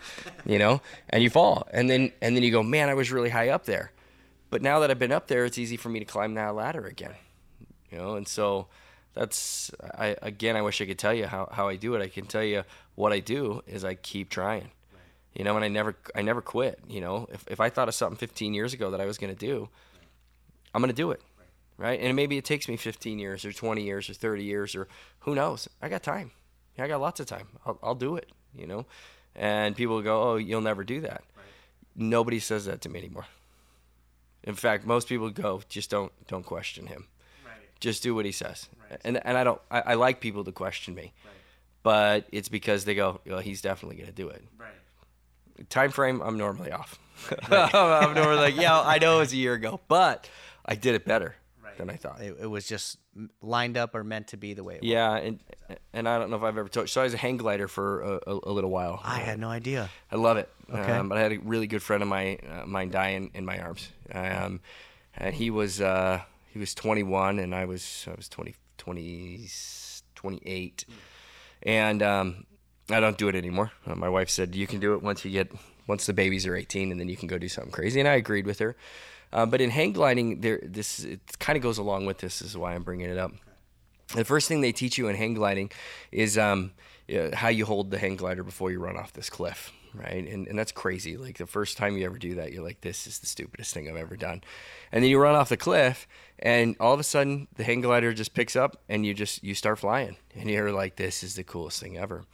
[0.45, 3.31] you know, and you fall, and then and then you go, man, I was really
[3.31, 3.93] high up there,
[4.53, 6.85] but now that I've been up there, it's easy for me to climb that ladder
[6.85, 7.15] again,
[7.91, 8.67] you know, and so
[9.15, 12.03] that's I again, I wish I could tell you how how I do it.
[12.03, 14.71] I can tell you what I do is I keep trying,
[15.33, 16.81] you know, and I never I never quit.
[16.87, 19.35] You know, if if I thought of something 15 years ago that I was going
[19.35, 19.71] to do,
[20.75, 21.23] I'm going to do it.
[21.79, 21.99] Right.
[21.99, 24.87] And maybe it takes me 15 years or 20 years or 30 years or
[25.21, 25.67] who knows.
[25.81, 26.31] I got time.
[26.79, 27.49] I got lots of time.
[27.65, 28.85] I'll, I'll do it, you know?
[29.35, 31.25] And people go, oh, you'll never do that.
[31.97, 33.27] Nobody says that to me anymore.
[34.45, 37.07] In fact, most people go, just don't don't question him.
[37.81, 38.69] Just do what he says.
[39.05, 41.13] And and I don't I, I like people to question me.
[41.83, 44.45] But it's because they go, well, he's definitely gonna do it.
[45.69, 46.99] Time frame, I'm normally off.
[47.51, 50.29] I'm normally like, yeah, I know it was a year ago, but
[50.65, 51.37] I did it better
[51.77, 52.21] than I thought.
[52.21, 52.99] it, it was just
[53.41, 54.91] lined up or meant to be the way it was.
[54.91, 55.41] Yeah, and
[55.93, 56.89] and I don't know if I've ever told.
[56.89, 59.01] So I was a hang glider for a, a, a little while.
[59.05, 59.91] I had no idea.
[60.11, 60.49] I love it.
[60.71, 60.93] Okay.
[60.93, 63.45] Um, but I had a really good friend of my uh, mine die in, in
[63.45, 63.89] my arms.
[64.13, 64.61] Um,
[65.17, 66.21] and he was uh,
[66.53, 69.49] he was 21 and I was I was 20, 20
[70.15, 70.85] 28.
[71.65, 72.47] And um,
[72.91, 73.73] I don't do it anymore.
[73.87, 75.53] Uh, my wife said you can do it once you get
[75.87, 78.15] once the babies are 18 and then you can go do something crazy and I
[78.15, 78.77] agreed with her.
[79.33, 82.57] Uh, but in hang gliding there this it kind of goes along with this, is
[82.57, 83.33] why I'm bringing it up.
[84.15, 85.71] The first thing they teach you in hang gliding
[86.11, 86.73] is um,
[87.13, 90.27] uh, how you hold the hang glider before you run off this cliff, right?
[90.27, 91.17] And, and that's crazy.
[91.17, 93.89] Like the first time you ever do that, you're like, this is the stupidest thing
[93.89, 94.43] I've ever done.
[94.91, 96.07] And then you run off the cliff,
[96.39, 99.55] and all of a sudden the hang glider just picks up, and you just you
[99.55, 102.25] start flying, and you're like, this is the coolest thing ever.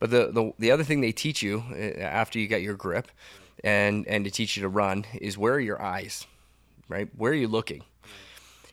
[0.00, 3.08] But the the, the other thing they teach you uh, after you get your grip,
[3.62, 6.26] and and to teach you to run is where are your eyes,
[6.90, 7.08] right?
[7.16, 7.84] Where are you looking?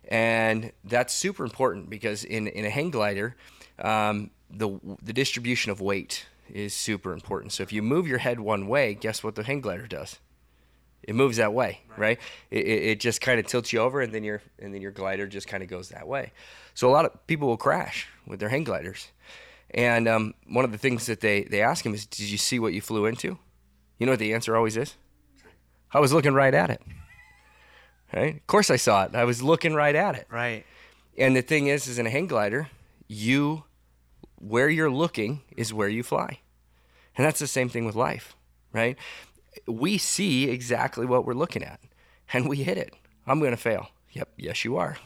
[0.07, 3.35] and that's super important because in, in a hang glider,
[3.79, 7.51] um, the the distribution of weight is super important.
[7.51, 10.19] So if you move your head one way, guess what the hang glider does?
[11.03, 12.19] It moves that way, right?
[12.49, 14.91] It, it, it just kind of tilts you over, and then your and then your
[14.91, 16.31] glider just kind of goes that way.
[16.73, 19.07] So a lot of people will crash with their hang gliders,
[19.71, 22.59] and um, one of the things that they they ask him is, "Did you see
[22.59, 23.37] what you flew into?"
[23.99, 24.95] You know what the answer always is?
[25.91, 26.81] I was looking right at it.
[28.13, 28.35] Right?
[28.35, 29.15] Of course I saw it.
[29.15, 30.27] I was looking right at it.
[30.29, 30.65] Right.
[31.17, 32.69] And the thing is, is in a hang glider,
[33.07, 33.63] you,
[34.39, 36.39] where you're looking is where you fly.
[37.17, 38.35] And that's the same thing with life,
[38.71, 38.97] right?
[39.65, 41.79] We see exactly what we're looking at
[42.31, 42.93] and we hit it.
[43.25, 43.89] I'm going to fail.
[44.11, 44.29] Yep.
[44.37, 44.97] Yes, you are.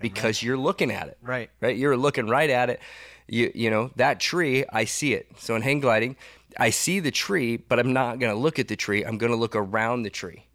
[0.00, 1.18] because you're looking at it.
[1.22, 1.50] Right.
[1.60, 1.76] Right.
[1.76, 2.80] You're looking right at it.
[3.28, 5.28] You, you know, that tree, I see it.
[5.38, 6.16] So in hang gliding,
[6.58, 9.04] I see the tree, but I'm not going to look at the tree.
[9.04, 10.46] I'm going to look around the tree.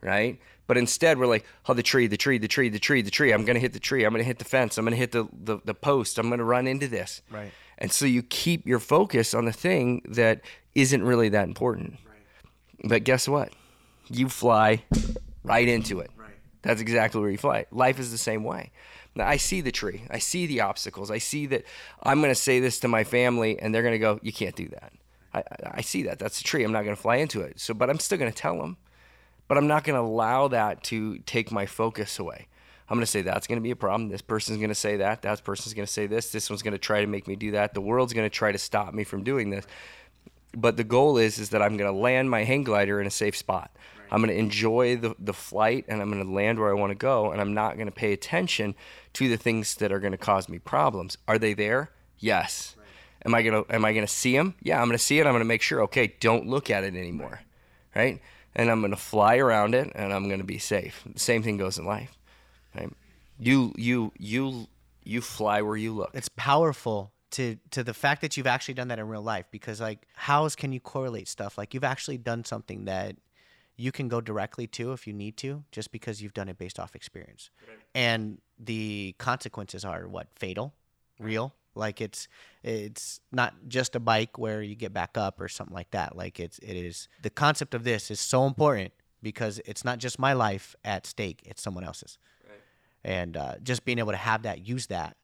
[0.00, 0.38] Right.
[0.66, 3.32] But instead, we're like, oh, the tree, the tree, the tree, the tree, the tree.
[3.32, 4.04] I'm going to hit the tree.
[4.04, 4.78] I'm going to hit the fence.
[4.78, 6.18] I'm going to hit the, the, the post.
[6.18, 7.22] I'm going to run into this.
[7.30, 7.52] Right.
[7.76, 10.40] And so you keep your focus on the thing that
[10.74, 11.98] isn't really that important.
[12.82, 13.52] But guess what?
[14.10, 14.84] You fly
[15.42, 16.10] right into it.
[16.16, 16.30] Right.
[16.62, 17.66] That's exactly where you fly.
[17.70, 18.72] Life is the same way.
[19.14, 20.02] Now, I see the tree.
[20.10, 21.10] I see the obstacles.
[21.10, 21.64] I see that
[22.02, 24.56] I'm going to say this to my family, and they're going to go, "You can't
[24.56, 24.92] do that."
[25.32, 26.18] I, I, I see that.
[26.18, 26.64] That's the tree.
[26.64, 27.60] I'm not going to fly into it.
[27.60, 28.76] So, but I'm still going to tell them.
[29.48, 32.48] But I'm not going to allow that to take my focus away.
[32.88, 34.08] I'm going to say that's going to be a problem.
[34.08, 35.22] This person's going to say that.
[35.22, 36.30] That person's going to say this.
[36.30, 37.74] This one's going to try to make me do that.
[37.74, 39.66] The world's going to try to stop me from doing this.
[40.56, 43.10] But the goal is is that I'm going to land my hang glider in a
[43.10, 43.70] safe spot.
[44.10, 46.90] I'm going to enjoy the, the flight and I'm going to land where I want
[46.90, 48.74] to go and I'm not going to pay attention
[49.14, 51.16] to the things that are going to cause me problems.
[51.26, 51.90] Are they there?
[52.18, 52.76] Yes.
[53.24, 54.54] Am I gonna am I gonna see them?
[54.62, 55.26] Yeah, I'm gonna see it.
[55.26, 55.82] I'm gonna make sure.
[55.84, 57.40] Okay, don't look at it anymore,
[57.96, 58.20] right?
[58.56, 61.04] And I'm gonna fly around it, and I'm gonna be safe.
[61.16, 62.16] Same thing goes in life,
[62.74, 62.90] right?
[63.38, 64.68] You you you
[65.02, 66.10] you fly where you look.
[66.14, 69.80] It's powerful to to the fact that you've actually done that in real life because
[69.80, 71.58] like how can you correlate stuff?
[71.58, 73.16] Like you've actually done something that
[73.76, 76.78] you can go directly to if you need to just because you've done it based
[76.78, 77.50] off experience.
[77.94, 80.28] And the consequences are what?
[80.36, 80.74] Fatal,
[81.18, 81.54] real.
[81.74, 82.28] Like it's
[82.62, 86.16] it's not just a bike where you get back up or something like that.
[86.16, 90.18] Like it's it is the concept of this is so important because it's not just
[90.18, 92.18] my life at stake; it's someone else's.
[93.04, 95.16] And uh, just being able to have that, use that,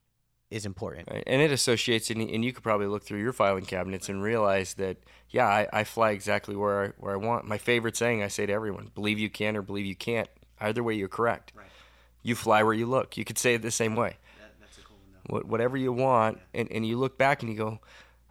[0.50, 1.08] is important.
[1.10, 1.24] Right.
[1.26, 4.74] And it associates, and, and you could probably look through your filing cabinets and realize
[4.74, 4.98] that,
[5.30, 7.46] yeah, I, I fly exactly where I, where I want.
[7.46, 10.28] My favorite saying I say to everyone believe you can or believe you can't.
[10.60, 11.52] Either way, you're correct.
[11.56, 11.66] Right.
[12.22, 13.16] You fly where you look.
[13.16, 14.18] You could say it the same way.
[14.38, 15.19] That, that's a cool one.
[15.30, 17.80] Whatever you want, and, and you look back and you go,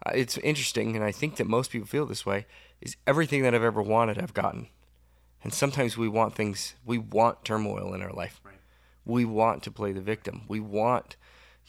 [0.06, 2.46] uh, it's interesting, and I think that most people feel this way,
[2.80, 4.68] is everything that I've ever wanted, I've gotten.
[5.42, 8.40] And sometimes we want things, we want turmoil in our life.
[8.44, 8.56] Right.
[9.04, 10.42] We want to play the victim.
[10.48, 11.16] We want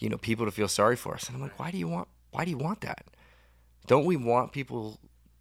[0.02, 2.08] you know people to feel sorry for us and i'm like why do you want
[2.32, 3.06] why do you want that
[3.88, 5.00] don't we want people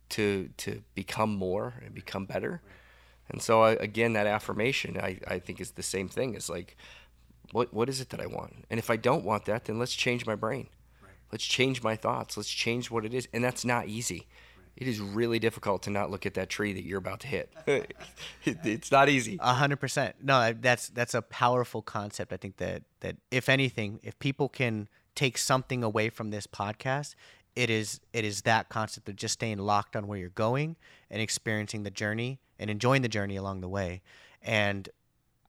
[0.09, 2.61] to to become more and become better
[3.31, 6.77] and so I, again that affirmation I, I think is the same thing as like
[7.53, 9.95] what what is it that i want and if i don't want that then let's
[9.95, 10.69] change my brain
[11.03, 11.13] Right.
[11.33, 14.27] let's change my thoughts let's change what it is and that's not easy
[14.77, 17.53] it is really difficult to not look at that tree that you're about to hit.
[17.67, 17.95] it,
[18.45, 19.37] it's not easy.
[19.41, 20.17] A hundred percent.
[20.23, 22.33] No, that's that's a powerful concept.
[22.33, 27.15] I think that that if anything, if people can take something away from this podcast,
[27.55, 30.77] it is it is that concept of just staying locked on where you're going
[31.11, 34.01] and experiencing the journey and enjoying the journey along the way,
[34.41, 34.89] and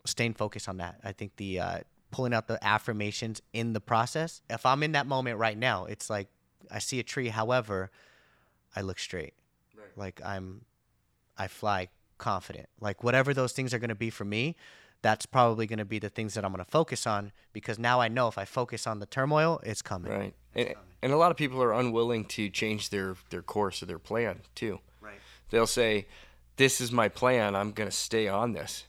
[0.05, 0.99] staying focused on that.
[1.03, 1.79] I think the uh,
[2.11, 4.41] pulling out the affirmations in the process.
[4.49, 6.27] If I'm in that moment right now, it's like
[6.69, 7.29] I see a tree.
[7.29, 7.89] However,
[8.75, 9.33] I look straight.
[9.75, 9.87] Right.
[9.95, 10.65] Like I'm,
[11.37, 11.87] I fly
[12.17, 12.67] confident.
[12.79, 14.55] Like whatever those things are going to be for me,
[15.01, 17.99] that's probably going to be the things that I'm going to focus on because now
[17.99, 20.11] I know if I focus on the turmoil, it's coming.
[20.11, 20.33] Right.
[20.53, 23.99] And, and a lot of people are unwilling to change their, their course or their
[23.99, 24.79] plan too.
[25.01, 25.19] Right.
[25.49, 26.05] They'll say,
[26.57, 27.55] this is my plan.
[27.55, 28.85] I'm going to stay on this.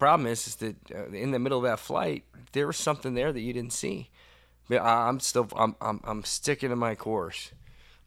[0.00, 3.32] Problem is, is that uh, in the middle of that flight, there was something there
[3.32, 4.08] that you didn't see.
[4.68, 7.52] But I- I'm still, I'm, I'm, I'm sticking to my course.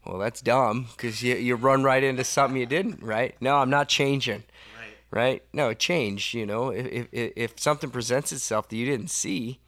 [0.05, 3.35] Well, that's dumb because you, you run right into something you didn't, right?
[3.39, 4.43] No, I'm not changing,
[4.77, 4.97] Right.
[5.11, 5.43] right?
[5.53, 9.59] No, change, you know, if, if, if something presents itself that you didn't see,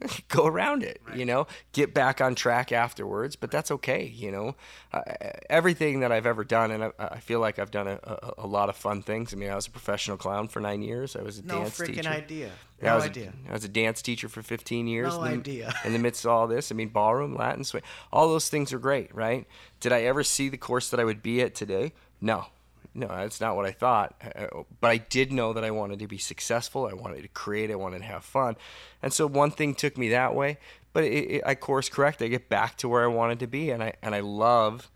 [0.28, 4.54] go around it, you know, get back on track afterwards, but that's okay, you know.
[4.92, 5.02] Uh,
[5.50, 8.46] everything that I've ever done, and I, I feel like I've done a, a, a
[8.46, 9.32] lot of fun things.
[9.32, 11.16] I mean, I was a professional clown for nine years.
[11.16, 12.08] I was a No dance freaking teacher.
[12.08, 12.50] idea.
[12.82, 13.32] Yeah, I No was idea.
[13.46, 15.14] A, I was a dance teacher for 15 years.
[15.16, 15.74] No in the, idea.
[15.84, 17.82] In the midst of all this, I mean, ballroom, Latin, swing,
[18.12, 19.46] all those things are great, right?
[19.80, 21.92] Did I ever see the course that I would be at today?
[22.20, 22.46] No,
[22.98, 24.14] no, that's not what I thought.
[24.34, 26.86] Uh, But I did know that I wanted to be successful.
[26.86, 27.70] I wanted to create.
[27.70, 28.56] I wanted to have fun,
[29.02, 30.58] and so one thing took me that way.
[30.92, 32.22] But it, it, I course correct.
[32.22, 34.90] I get back to where I wanted to be, and I and I love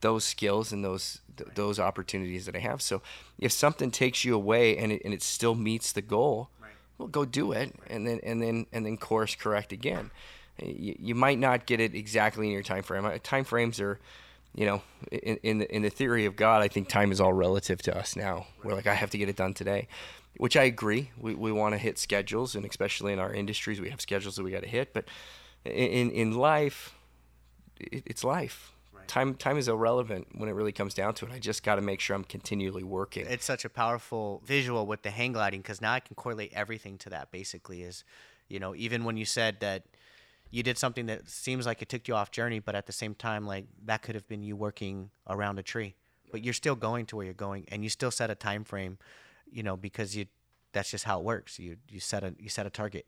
[0.00, 2.82] those skills and those th- those opportunities that I have.
[2.82, 3.00] So
[3.38, 6.50] if something takes you away and it, and it still meets the goal,
[6.98, 10.10] well, go do it, and then and then and then course correct again.
[10.62, 13.04] You, you might not get it exactly in your time frame.
[13.04, 13.98] Uh, Time frames are,
[14.56, 17.32] you know, in in the, in the theory of God, I think time is all
[17.32, 18.46] relative to us now.
[18.64, 19.86] We're like, I have to get it done today,
[20.38, 21.10] which I agree.
[21.18, 24.42] We we want to hit schedules, and especially in our industries, we have schedules that
[24.42, 24.94] we got to hit.
[24.94, 25.04] But
[25.64, 26.94] in in life,
[27.78, 28.72] it, it's life.
[29.06, 31.32] Time time is irrelevant when it really comes down to it.
[31.32, 33.26] I just got to make sure I'm continually working.
[33.28, 36.98] It's such a powerful visual with the hang gliding because now I can correlate everything
[36.98, 37.30] to that.
[37.30, 38.04] Basically, is
[38.48, 39.84] you know even when you said that
[40.56, 43.14] you did something that seems like it took you off journey, but at the same
[43.14, 45.96] time, like that could have been you working around a tree,
[46.32, 48.96] but you're still going to where you're going, and you still set a time frame,
[49.52, 50.24] you know, because you
[50.72, 51.58] that's just how it works.
[51.58, 53.04] You you set a you set a target,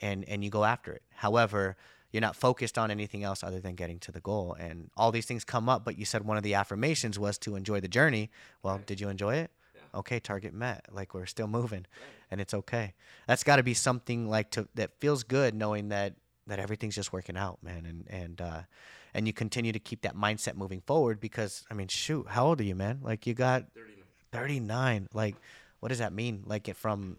[0.00, 1.02] and and you go after it.
[1.16, 1.76] However.
[2.12, 5.26] You're not focused on anything else other than getting to the goal, and all these
[5.26, 5.84] things come up.
[5.84, 8.30] But you said one of the affirmations was to enjoy the journey.
[8.62, 9.50] Well, did you enjoy it?
[9.94, 11.86] okay target met like we're still moving
[12.30, 12.94] and it's okay
[13.28, 16.14] that's got to be something like to that feels good knowing that
[16.46, 18.60] that everything's just working out man and and uh
[19.14, 22.60] and you continue to keep that mindset moving forward because i mean shoot how old
[22.60, 23.00] are you man?
[23.02, 23.64] Like you got
[24.32, 25.36] 39 like
[25.84, 26.44] what does that mean?
[26.46, 27.18] Like it from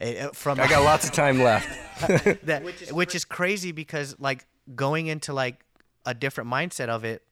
[0.00, 1.66] it, from I got lots of time left.
[2.46, 2.62] that
[2.92, 5.64] which is, crazy because like going into like
[6.06, 7.22] a different mindset of it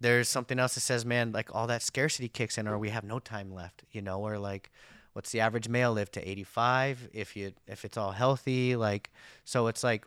[0.00, 3.04] there's something else that says man like all that scarcity kicks in or we have
[3.04, 4.70] no time left you know or like
[5.18, 9.10] what's the average male live to 85 if you if it's all healthy like
[9.44, 10.06] so it's like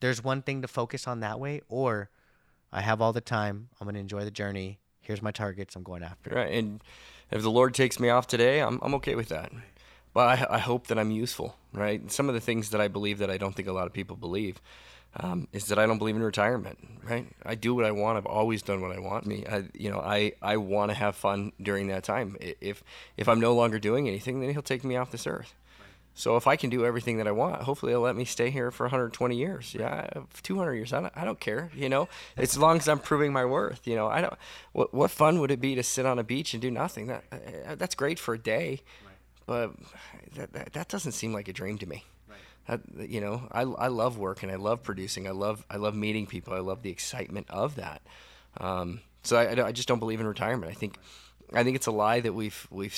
[0.00, 2.08] there's one thing to focus on that way or
[2.72, 3.68] I have all the time.
[3.78, 4.78] I'm gonna enjoy the journey.
[5.00, 5.74] Here's my targets.
[5.76, 6.30] I'm going after.
[6.30, 6.82] Right, and
[7.30, 9.52] if the Lord takes me off today, I'm I'm okay with that.
[10.14, 12.10] But I, I hope that I'm useful, right?
[12.10, 14.16] Some of the things that I believe that I don't think a lot of people
[14.16, 14.60] believe
[15.20, 17.26] um, is that I don't believe in retirement, right?
[17.44, 18.18] I do what I want.
[18.18, 19.26] I've always done what I want.
[19.26, 22.36] Me, I, you know, I, I want to have fun during that time.
[22.40, 22.84] If
[23.16, 25.54] if I'm no longer doing anything, then He'll take me off this earth.
[26.14, 28.70] So if I can do everything that I want, hopefully He'll let me stay here
[28.70, 29.74] for 120 years.
[29.74, 30.08] Yeah,
[30.42, 30.92] 200 years.
[30.92, 31.70] I don't, I don't care.
[31.74, 33.86] You know, as long as I'm proving my worth.
[33.86, 34.34] You know, I don't.
[34.72, 37.08] What what fun would it be to sit on a beach and do nothing?
[37.08, 38.82] That uh, that's great for a day,
[39.46, 39.72] but
[40.36, 42.04] that, that, that doesn't seem like a dream to me.
[42.68, 45.26] I, you know, I, I love work and I love producing.
[45.26, 46.54] I love I love meeting people.
[46.54, 48.02] I love the excitement of that.
[48.58, 50.70] Um, so I, I just don't believe in retirement.
[50.70, 50.98] I think
[51.52, 52.96] I think it's a lie that we've we've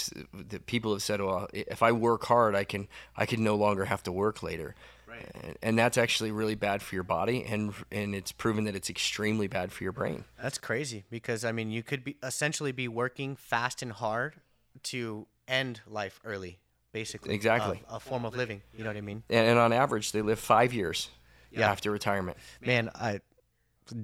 [0.48, 3.84] that people have said, well, if I work hard, I can I can no longer
[3.84, 4.74] have to work later.
[5.06, 5.26] Right.
[5.42, 8.90] And, and that's actually really bad for your body, and and it's proven that it's
[8.90, 10.24] extremely bad for your brain.
[10.40, 14.36] That's crazy because I mean, you could be essentially be working fast and hard
[14.84, 16.58] to end life early
[16.92, 17.34] basically.
[17.34, 17.82] Exactly.
[17.88, 18.62] A, a form of living.
[18.76, 19.22] You know what I mean?
[19.30, 21.08] And, and on average, they live five years
[21.50, 21.70] yeah.
[21.70, 22.36] after retirement.
[22.64, 23.20] Man, I,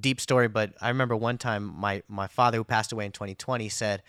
[0.00, 3.68] deep story, but I remember one time my, my father, who passed away in 2020,
[3.68, 4.02] said,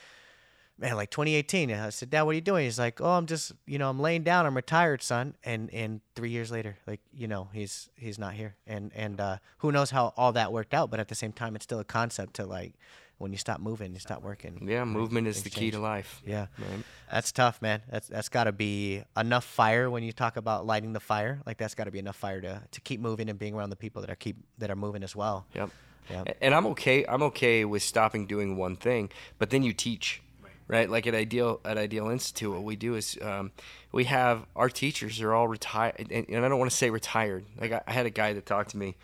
[0.78, 1.72] man, like 2018.
[1.72, 2.66] I said, Dad, what are you doing?
[2.66, 4.46] He's like, oh, I'm just, you know, I'm laying down.
[4.46, 5.36] I'm retired, son.
[5.44, 8.56] And and three years later, like, you know, he's he's not here.
[8.66, 10.90] And and uh, who knows how all that worked out?
[10.90, 12.74] But at the same time, it's still a concept to like,
[13.18, 14.68] when you stop moving, you stop working.
[14.68, 16.22] Yeah, movement is the key to life.
[16.26, 16.84] Yeah, right.
[17.12, 17.82] that's tough, man.
[17.90, 21.42] That's that's got to be enough fire when you talk about lighting the fire.
[21.46, 23.76] Like that's got to be enough fire to to keep moving and being around the
[23.76, 25.46] people that are keep that are moving as well.
[25.54, 25.70] Yep.
[26.10, 26.38] Yep.
[26.42, 27.06] And I'm okay.
[27.06, 29.10] I'm okay with stopping doing one thing,
[29.40, 30.22] but then you teach
[30.68, 30.90] right?
[30.90, 33.52] Like at Ideal at Ideal Institute, what we do is um,
[33.92, 37.46] we have our teachers are all retired, and, and, I don't want to say retired.
[37.60, 38.96] Like I, I, had a guy that talked to me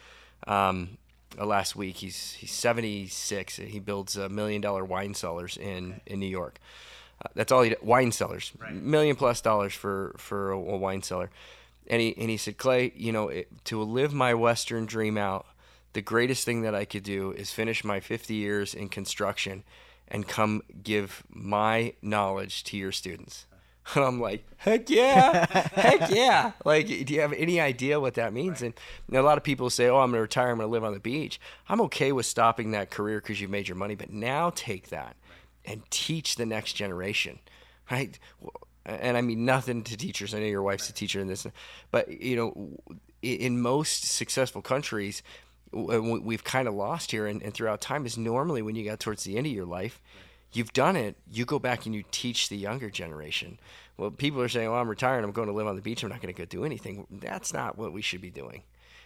[0.48, 0.98] um,
[1.38, 1.98] last week.
[1.98, 3.58] He's he's 76.
[3.58, 6.60] He builds a million dollar wine cellars in in New York.
[7.24, 8.74] Uh, that's all he wine cellars, right.
[8.74, 11.30] million plus dollars for for a, a, wine cellar.
[11.88, 15.46] And he and he said, Clay, you know, it, to live my Western dream out,
[15.94, 19.64] the greatest thing that I could do is finish my 50 years in construction
[20.08, 23.46] and come give my knowledge to your students.
[23.96, 26.54] And I'm like, heck yeah, heck yeah.
[26.64, 28.62] Like, do you have any idea what that means?
[28.62, 28.74] Right.
[29.08, 30.84] And a lot of people say, oh, I'm going to retire, I'm going to live
[30.84, 31.40] on the beach.
[31.68, 35.16] I'm okay with stopping that career because you've made your money, but now take that
[35.66, 37.40] and teach the next generation,
[37.92, 38.18] right?
[38.86, 40.34] And I mean nothing to teachers.
[40.34, 41.46] I know your wife's a teacher in this,
[41.92, 42.80] but you know,
[43.22, 45.24] in most successful countries,
[45.72, 49.24] we've kind of lost here and, and throughout time is normally when you got towards
[49.24, 50.02] the end of your life
[50.56, 53.60] you've done it, you go back and you teach the younger generation.
[53.98, 55.24] Well, people are saying, "Well, I'm retired.
[55.24, 56.04] I'm going to live on the beach.
[56.04, 58.64] I'm not going to go do anything." That's not what we should be doing.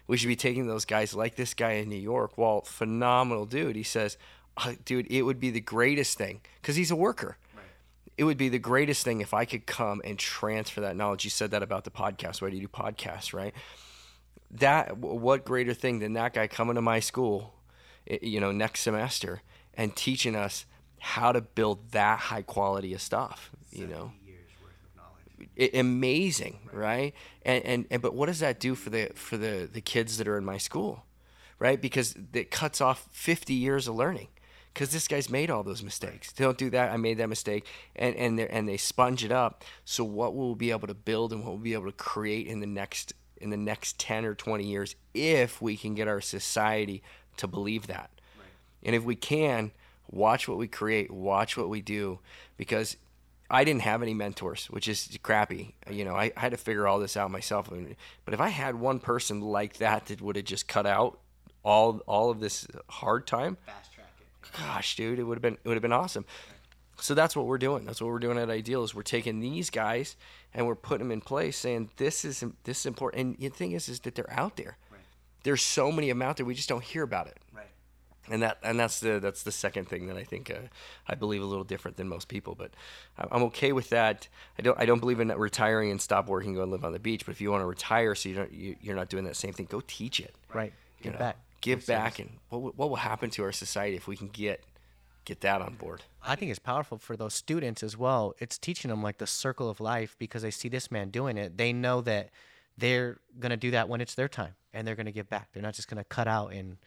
[0.07, 2.37] We should be taking those guys like this guy in New York.
[2.37, 3.75] Walt, phenomenal dude.
[3.75, 4.17] He says,
[4.57, 7.37] oh, "Dude, it would be the greatest thing because he's a worker."
[8.17, 11.23] It would be the greatest thing if I could come and transfer that knowledge.
[11.23, 12.41] You said that about the podcast.
[12.41, 13.53] Why do you do podcasts, right?
[14.49, 17.53] That what greater thing than that guy coming to my school,
[18.07, 19.43] you know, next semester
[19.75, 20.65] and teaching us
[20.99, 23.51] how to build that high quality of stuff.
[23.71, 24.11] You know,
[25.55, 26.75] it, amazing, right?
[26.75, 27.13] right?
[27.43, 30.27] And, and and but what does that do for the for the the kids that
[30.27, 31.05] are in my school,
[31.59, 31.81] right?
[31.81, 34.27] Because it cuts off 50 years of learning.
[34.73, 36.31] Because this guy's made all those mistakes.
[36.31, 36.91] They don't do that.
[36.91, 39.63] I made that mistake, and and they and they sponge it up.
[39.85, 42.59] So what we'll be able to build and what we'll be able to create in
[42.59, 47.03] the next in the next 10 or 20 years, if we can get our society
[47.37, 48.47] to believe that, right.
[48.83, 49.71] and if we can,
[50.09, 52.19] watch what we create, watch what we do,
[52.57, 52.97] because
[53.49, 55.75] I didn't have any mentors, which is crappy.
[55.89, 57.69] You know, I, I had to figure all this out myself.
[58.25, 61.19] But if I had one person like that that would have just cut out
[61.63, 64.57] all all of this hard time, fast track it.
[64.57, 66.25] Gosh, dude, it would have been it would have been awesome.
[66.99, 67.85] So that's what we're doing.
[67.85, 70.15] That's what we're doing at Ideal is we're taking these guys
[70.53, 73.21] and we're putting them in place, saying this is this is important.
[73.21, 74.77] And the thing is, is that they're out there.
[74.91, 75.01] Right.
[75.43, 76.45] There's so many of them out there.
[76.45, 77.37] We just don't hear about it.
[78.29, 80.67] And that and that's the that's the second thing that I think uh,
[81.07, 82.55] I believe a little different than most people.
[82.55, 82.71] But
[83.17, 84.27] I'm okay with that.
[84.59, 86.99] I don't I don't believe in retiring and stop working, go and live on the
[86.99, 87.25] beach.
[87.25, 89.53] But if you want to retire, so you don't you, you're not doing that same
[89.53, 90.35] thing, go teach it.
[90.53, 90.73] Right.
[91.01, 91.37] Give know, back.
[91.61, 94.63] Give back, and what what will happen to our society if we can get
[95.25, 96.03] get that on board?
[96.23, 98.33] I think it's powerful for those students as well.
[98.39, 101.57] It's teaching them like the circle of life because they see this man doing it.
[101.57, 102.29] They know that
[102.77, 105.49] they're gonna do that when it's their time, and they're gonna give back.
[105.53, 106.77] They're not just gonna cut out and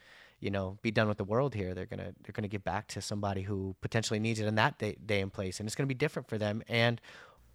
[0.40, 1.74] you know, be done with the world here.
[1.74, 4.96] They're gonna they're gonna give back to somebody who potentially needs it in that day,
[5.04, 6.62] day and place, and it's gonna be different for them.
[6.68, 7.00] And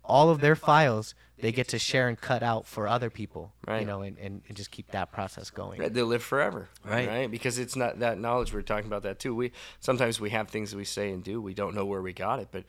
[0.08, 3.52] all of their files they get to share and cut out for other people.
[3.68, 3.82] right.
[3.82, 5.82] You know, and, and, and just keep that process going.
[5.82, 7.08] Right, they'll live forever, Right.
[7.08, 8.54] Right, because it's not that knowledge.
[8.54, 9.36] We are talking about that too.
[9.36, 11.42] We sometimes we have things that we say and do.
[11.42, 12.64] We don't know where we got it, but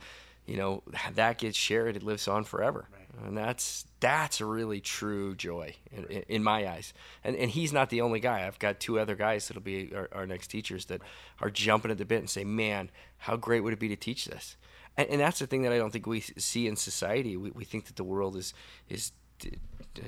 [0.45, 0.83] you know
[1.15, 1.95] that gets shared.
[1.95, 2.87] It lives on forever,
[3.25, 6.93] and that's that's really true joy in, in, my eyes.
[7.23, 8.45] And and he's not the only guy.
[8.45, 11.01] I've got two other guys that'll be our, our next teachers that
[11.41, 12.89] are jumping at the bit and say, "Man,
[13.19, 14.55] how great would it be to teach this?"
[14.97, 17.37] And, and that's the thing that I don't think we see in society.
[17.37, 18.53] We, we think that the world is
[18.89, 19.57] is d-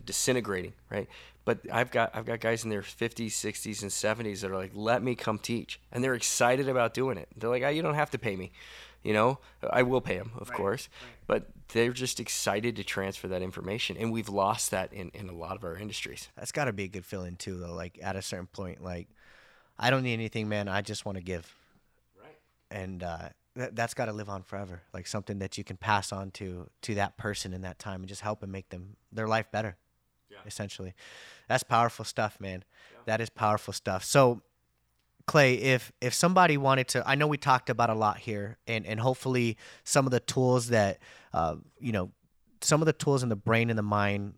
[0.05, 1.07] disintegrating, right?
[1.45, 4.71] But I've got I've got guys in their 50s, 60s, and 70s that are like,
[4.75, 7.27] "Let me come teach," and they're excited about doing it.
[7.35, 8.51] They're like, "Ah, "You don't have to pay me."
[9.03, 9.39] You know,
[9.69, 10.89] I will pay them, of course,
[11.25, 15.33] but they're just excited to transfer that information, and we've lost that in, in a
[15.33, 16.29] lot of our industries.
[16.35, 17.73] That's got to be a good feeling too, though.
[17.73, 19.07] Like at a certain point, like
[19.77, 20.67] I don't need anything, man.
[20.67, 21.53] I just want to give.
[22.21, 22.37] Right.
[22.71, 26.11] and uh, that, that's got to live on forever like something that you can pass
[26.11, 29.27] on to to that person in that time and just help and make them their
[29.27, 29.75] life better
[30.29, 30.37] Yeah.
[30.45, 30.93] essentially
[31.47, 32.63] that's powerful stuff man
[33.05, 34.41] that is powerful stuff so
[35.29, 38.85] clay if if somebody wanted to i know we talked about a lot here and
[38.85, 40.99] and hopefully some of the tools that
[41.33, 42.11] uh, you know
[42.61, 44.33] some of the tools in the brain and the mind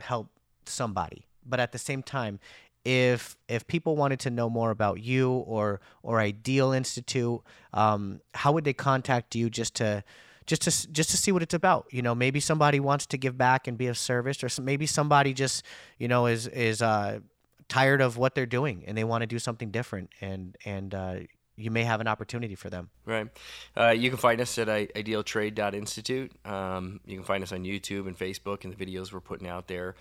[0.00, 0.28] help
[0.66, 1.26] somebody.
[1.46, 2.40] But at the same time
[2.84, 7.40] if if people wanted to know more about you or or ideal institute
[7.72, 10.04] um, how would they contact you just to
[10.46, 11.86] just to just to see what it's about?
[11.90, 14.86] You know maybe somebody wants to give back and be of service or some, maybe
[14.86, 15.64] somebody just
[15.98, 17.20] you know is is uh,
[17.68, 21.16] tired of what they're doing and they want to do something different and and uh,
[21.56, 23.28] you may have an opportunity for them Right.
[23.76, 26.32] Uh, you can find us at idealtrade.institute.
[26.44, 29.68] Um, you can find us on YouTube and Facebook and the videos we're putting out
[29.68, 29.94] there.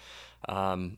[0.48, 0.98] Um,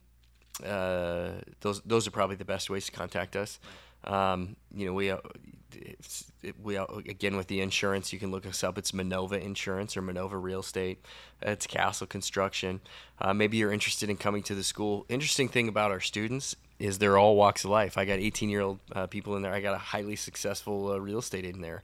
[0.64, 3.58] uh, those those are probably the best ways to contact us.
[4.04, 5.18] Um, you know, we uh,
[5.74, 8.78] it, we again with the insurance, you can look us up.
[8.78, 11.04] It's Manova Insurance or Manova Real Estate.
[11.42, 12.80] It's Castle Construction.
[13.20, 15.06] Uh, maybe you're interested in coming to the school.
[15.08, 17.96] Interesting thing about our students is they're all walks of life.
[17.96, 19.52] I got 18 year old uh, people in there.
[19.52, 21.82] I got a highly successful uh, real estate in there.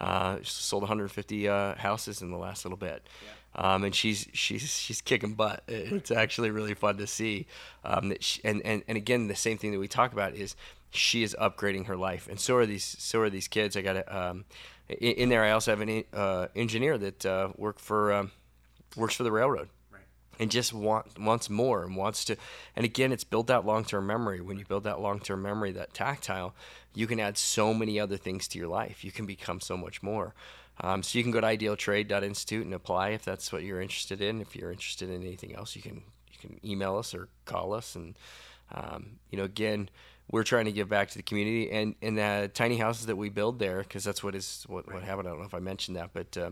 [0.00, 3.06] Uh, sold 150 uh, houses in the last little bit.
[3.56, 5.62] Um, and she's she's she's kicking butt.
[5.68, 7.46] It's actually really fun to see.
[7.84, 10.56] Um, that she, and, and and again, the same thing that we talk about is
[10.94, 13.76] she is upgrading her life, and so are these so are these kids.
[13.76, 14.44] I got a, um,
[14.88, 15.42] in, in there.
[15.42, 18.30] I also have an uh, engineer that uh, work for um,
[18.96, 19.68] works for the railroad.
[20.40, 22.36] And just want wants more and wants to
[22.74, 24.40] and again it's built that long-term memory.
[24.40, 26.56] When you build that long-term memory that tactile
[26.92, 29.04] you can add so many other things to your life.
[29.04, 30.34] You can become so much more.
[30.80, 34.40] Um, so you can go to idealtrade.institute and apply if that's what you're interested in.
[34.40, 37.94] If you're interested in anything else you can you can email us or call us.
[37.94, 38.18] And
[38.72, 39.88] um, you know again
[40.30, 43.28] we're trying to give back to the community and and the tiny houses that we
[43.28, 45.28] build there because that's what is what, what happened.
[45.28, 46.50] I don't know if i mentioned that but uh,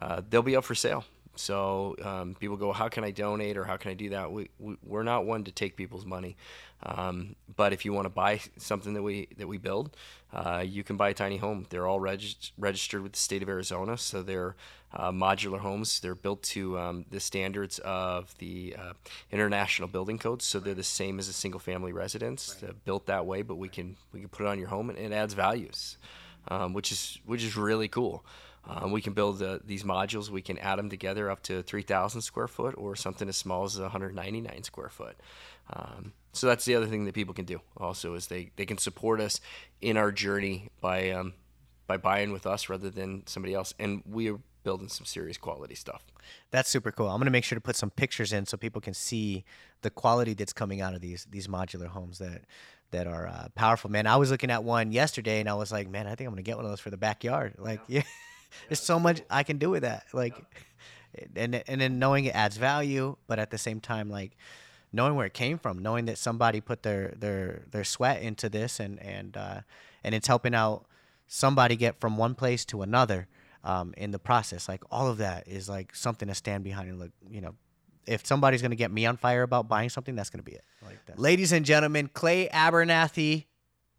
[0.00, 1.04] uh, they'll be up for sale
[1.38, 4.30] so um, people go, how can I donate or how can I do that?
[4.32, 6.36] We, we we're not one to take people's money,
[6.82, 9.96] um, but if you want to buy something that we that we build,
[10.32, 11.66] uh, you can buy a tiny home.
[11.70, 14.56] They're all regist- registered with the state of Arizona, so they're
[14.92, 16.00] uh, modular homes.
[16.00, 18.92] They're built to um, the standards of the uh,
[19.30, 22.54] international building codes, so they're the same as a single family residence.
[22.54, 24.98] They're built that way, but we can we can put it on your home and
[24.98, 25.98] it adds values,
[26.48, 28.24] um, which is which is really cool.
[28.68, 30.28] Um, we can build uh, these modules.
[30.28, 33.80] We can add them together up to 3,000 square foot or something as small as
[33.80, 35.16] 199 square foot.
[35.72, 37.60] Um, so that's the other thing that people can do.
[37.78, 39.40] Also, is they, they can support us
[39.80, 41.32] in our journey by um,
[41.86, 43.72] by buying with us rather than somebody else.
[43.78, 46.04] And we are building some serious quality stuff.
[46.50, 47.08] That's super cool.
[47.08, 49.44] I'm gonna make sure to put some pictures in so people can see
[49.80, 52.42] the quality that's coming out of these these modular homes that
[52.90, 53.90] that are uh, powerful.
[53.90, 56.34] Man, I was looking at one yesterday and I was like, man, I think I'm
[56.34, 57.54] gonna get one of those for the backyard.
[57.58, 58.02] Like, yeah,
[58.68, 60.06] there's so much I can do with that.
[60.12, 60.34] Like,
[61.36, 64.36] and and then knowing it adds value, but at the same time, like
[64.92, 68.80] knowing where it came from, knowing that somebody put their their their sweat into this
[68.80, 69.60] and and uh,
[70.04, 70.86] and it's helping out
[71.26, 73.28] somebody get from one place to another
[73.64, 74.68] um, in the process.
[74.68, 77.54] Like all of that is like something to stand behind and look, you know,
[78.06, 80.64] if somebody's gonna get me on fire about buying something, that's gonna be it.
[80.84, 81.18] Like that.
[81.18, 83.44] Ladies and gentlemen, Clay Abernathy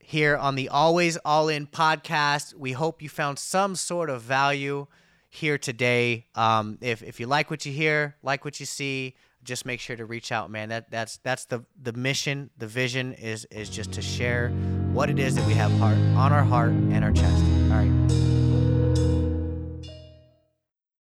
[0.09, 2.55] here on the Always All In podcast.
[2.55, 4.87] We hope you found some sort of value
[5.29, 6.25] here today.
[6.33, 9.95] Um, if if you like what you hear, like what you see, just make sure
[9.95, 10.69] to reach out, man.
[10.69, 14.49] That that's that's the the mission, the vision is is just to share
[14.93, 17.43] what it is that we have heart on our heart and our chest.
[17.71, 18.28] All right.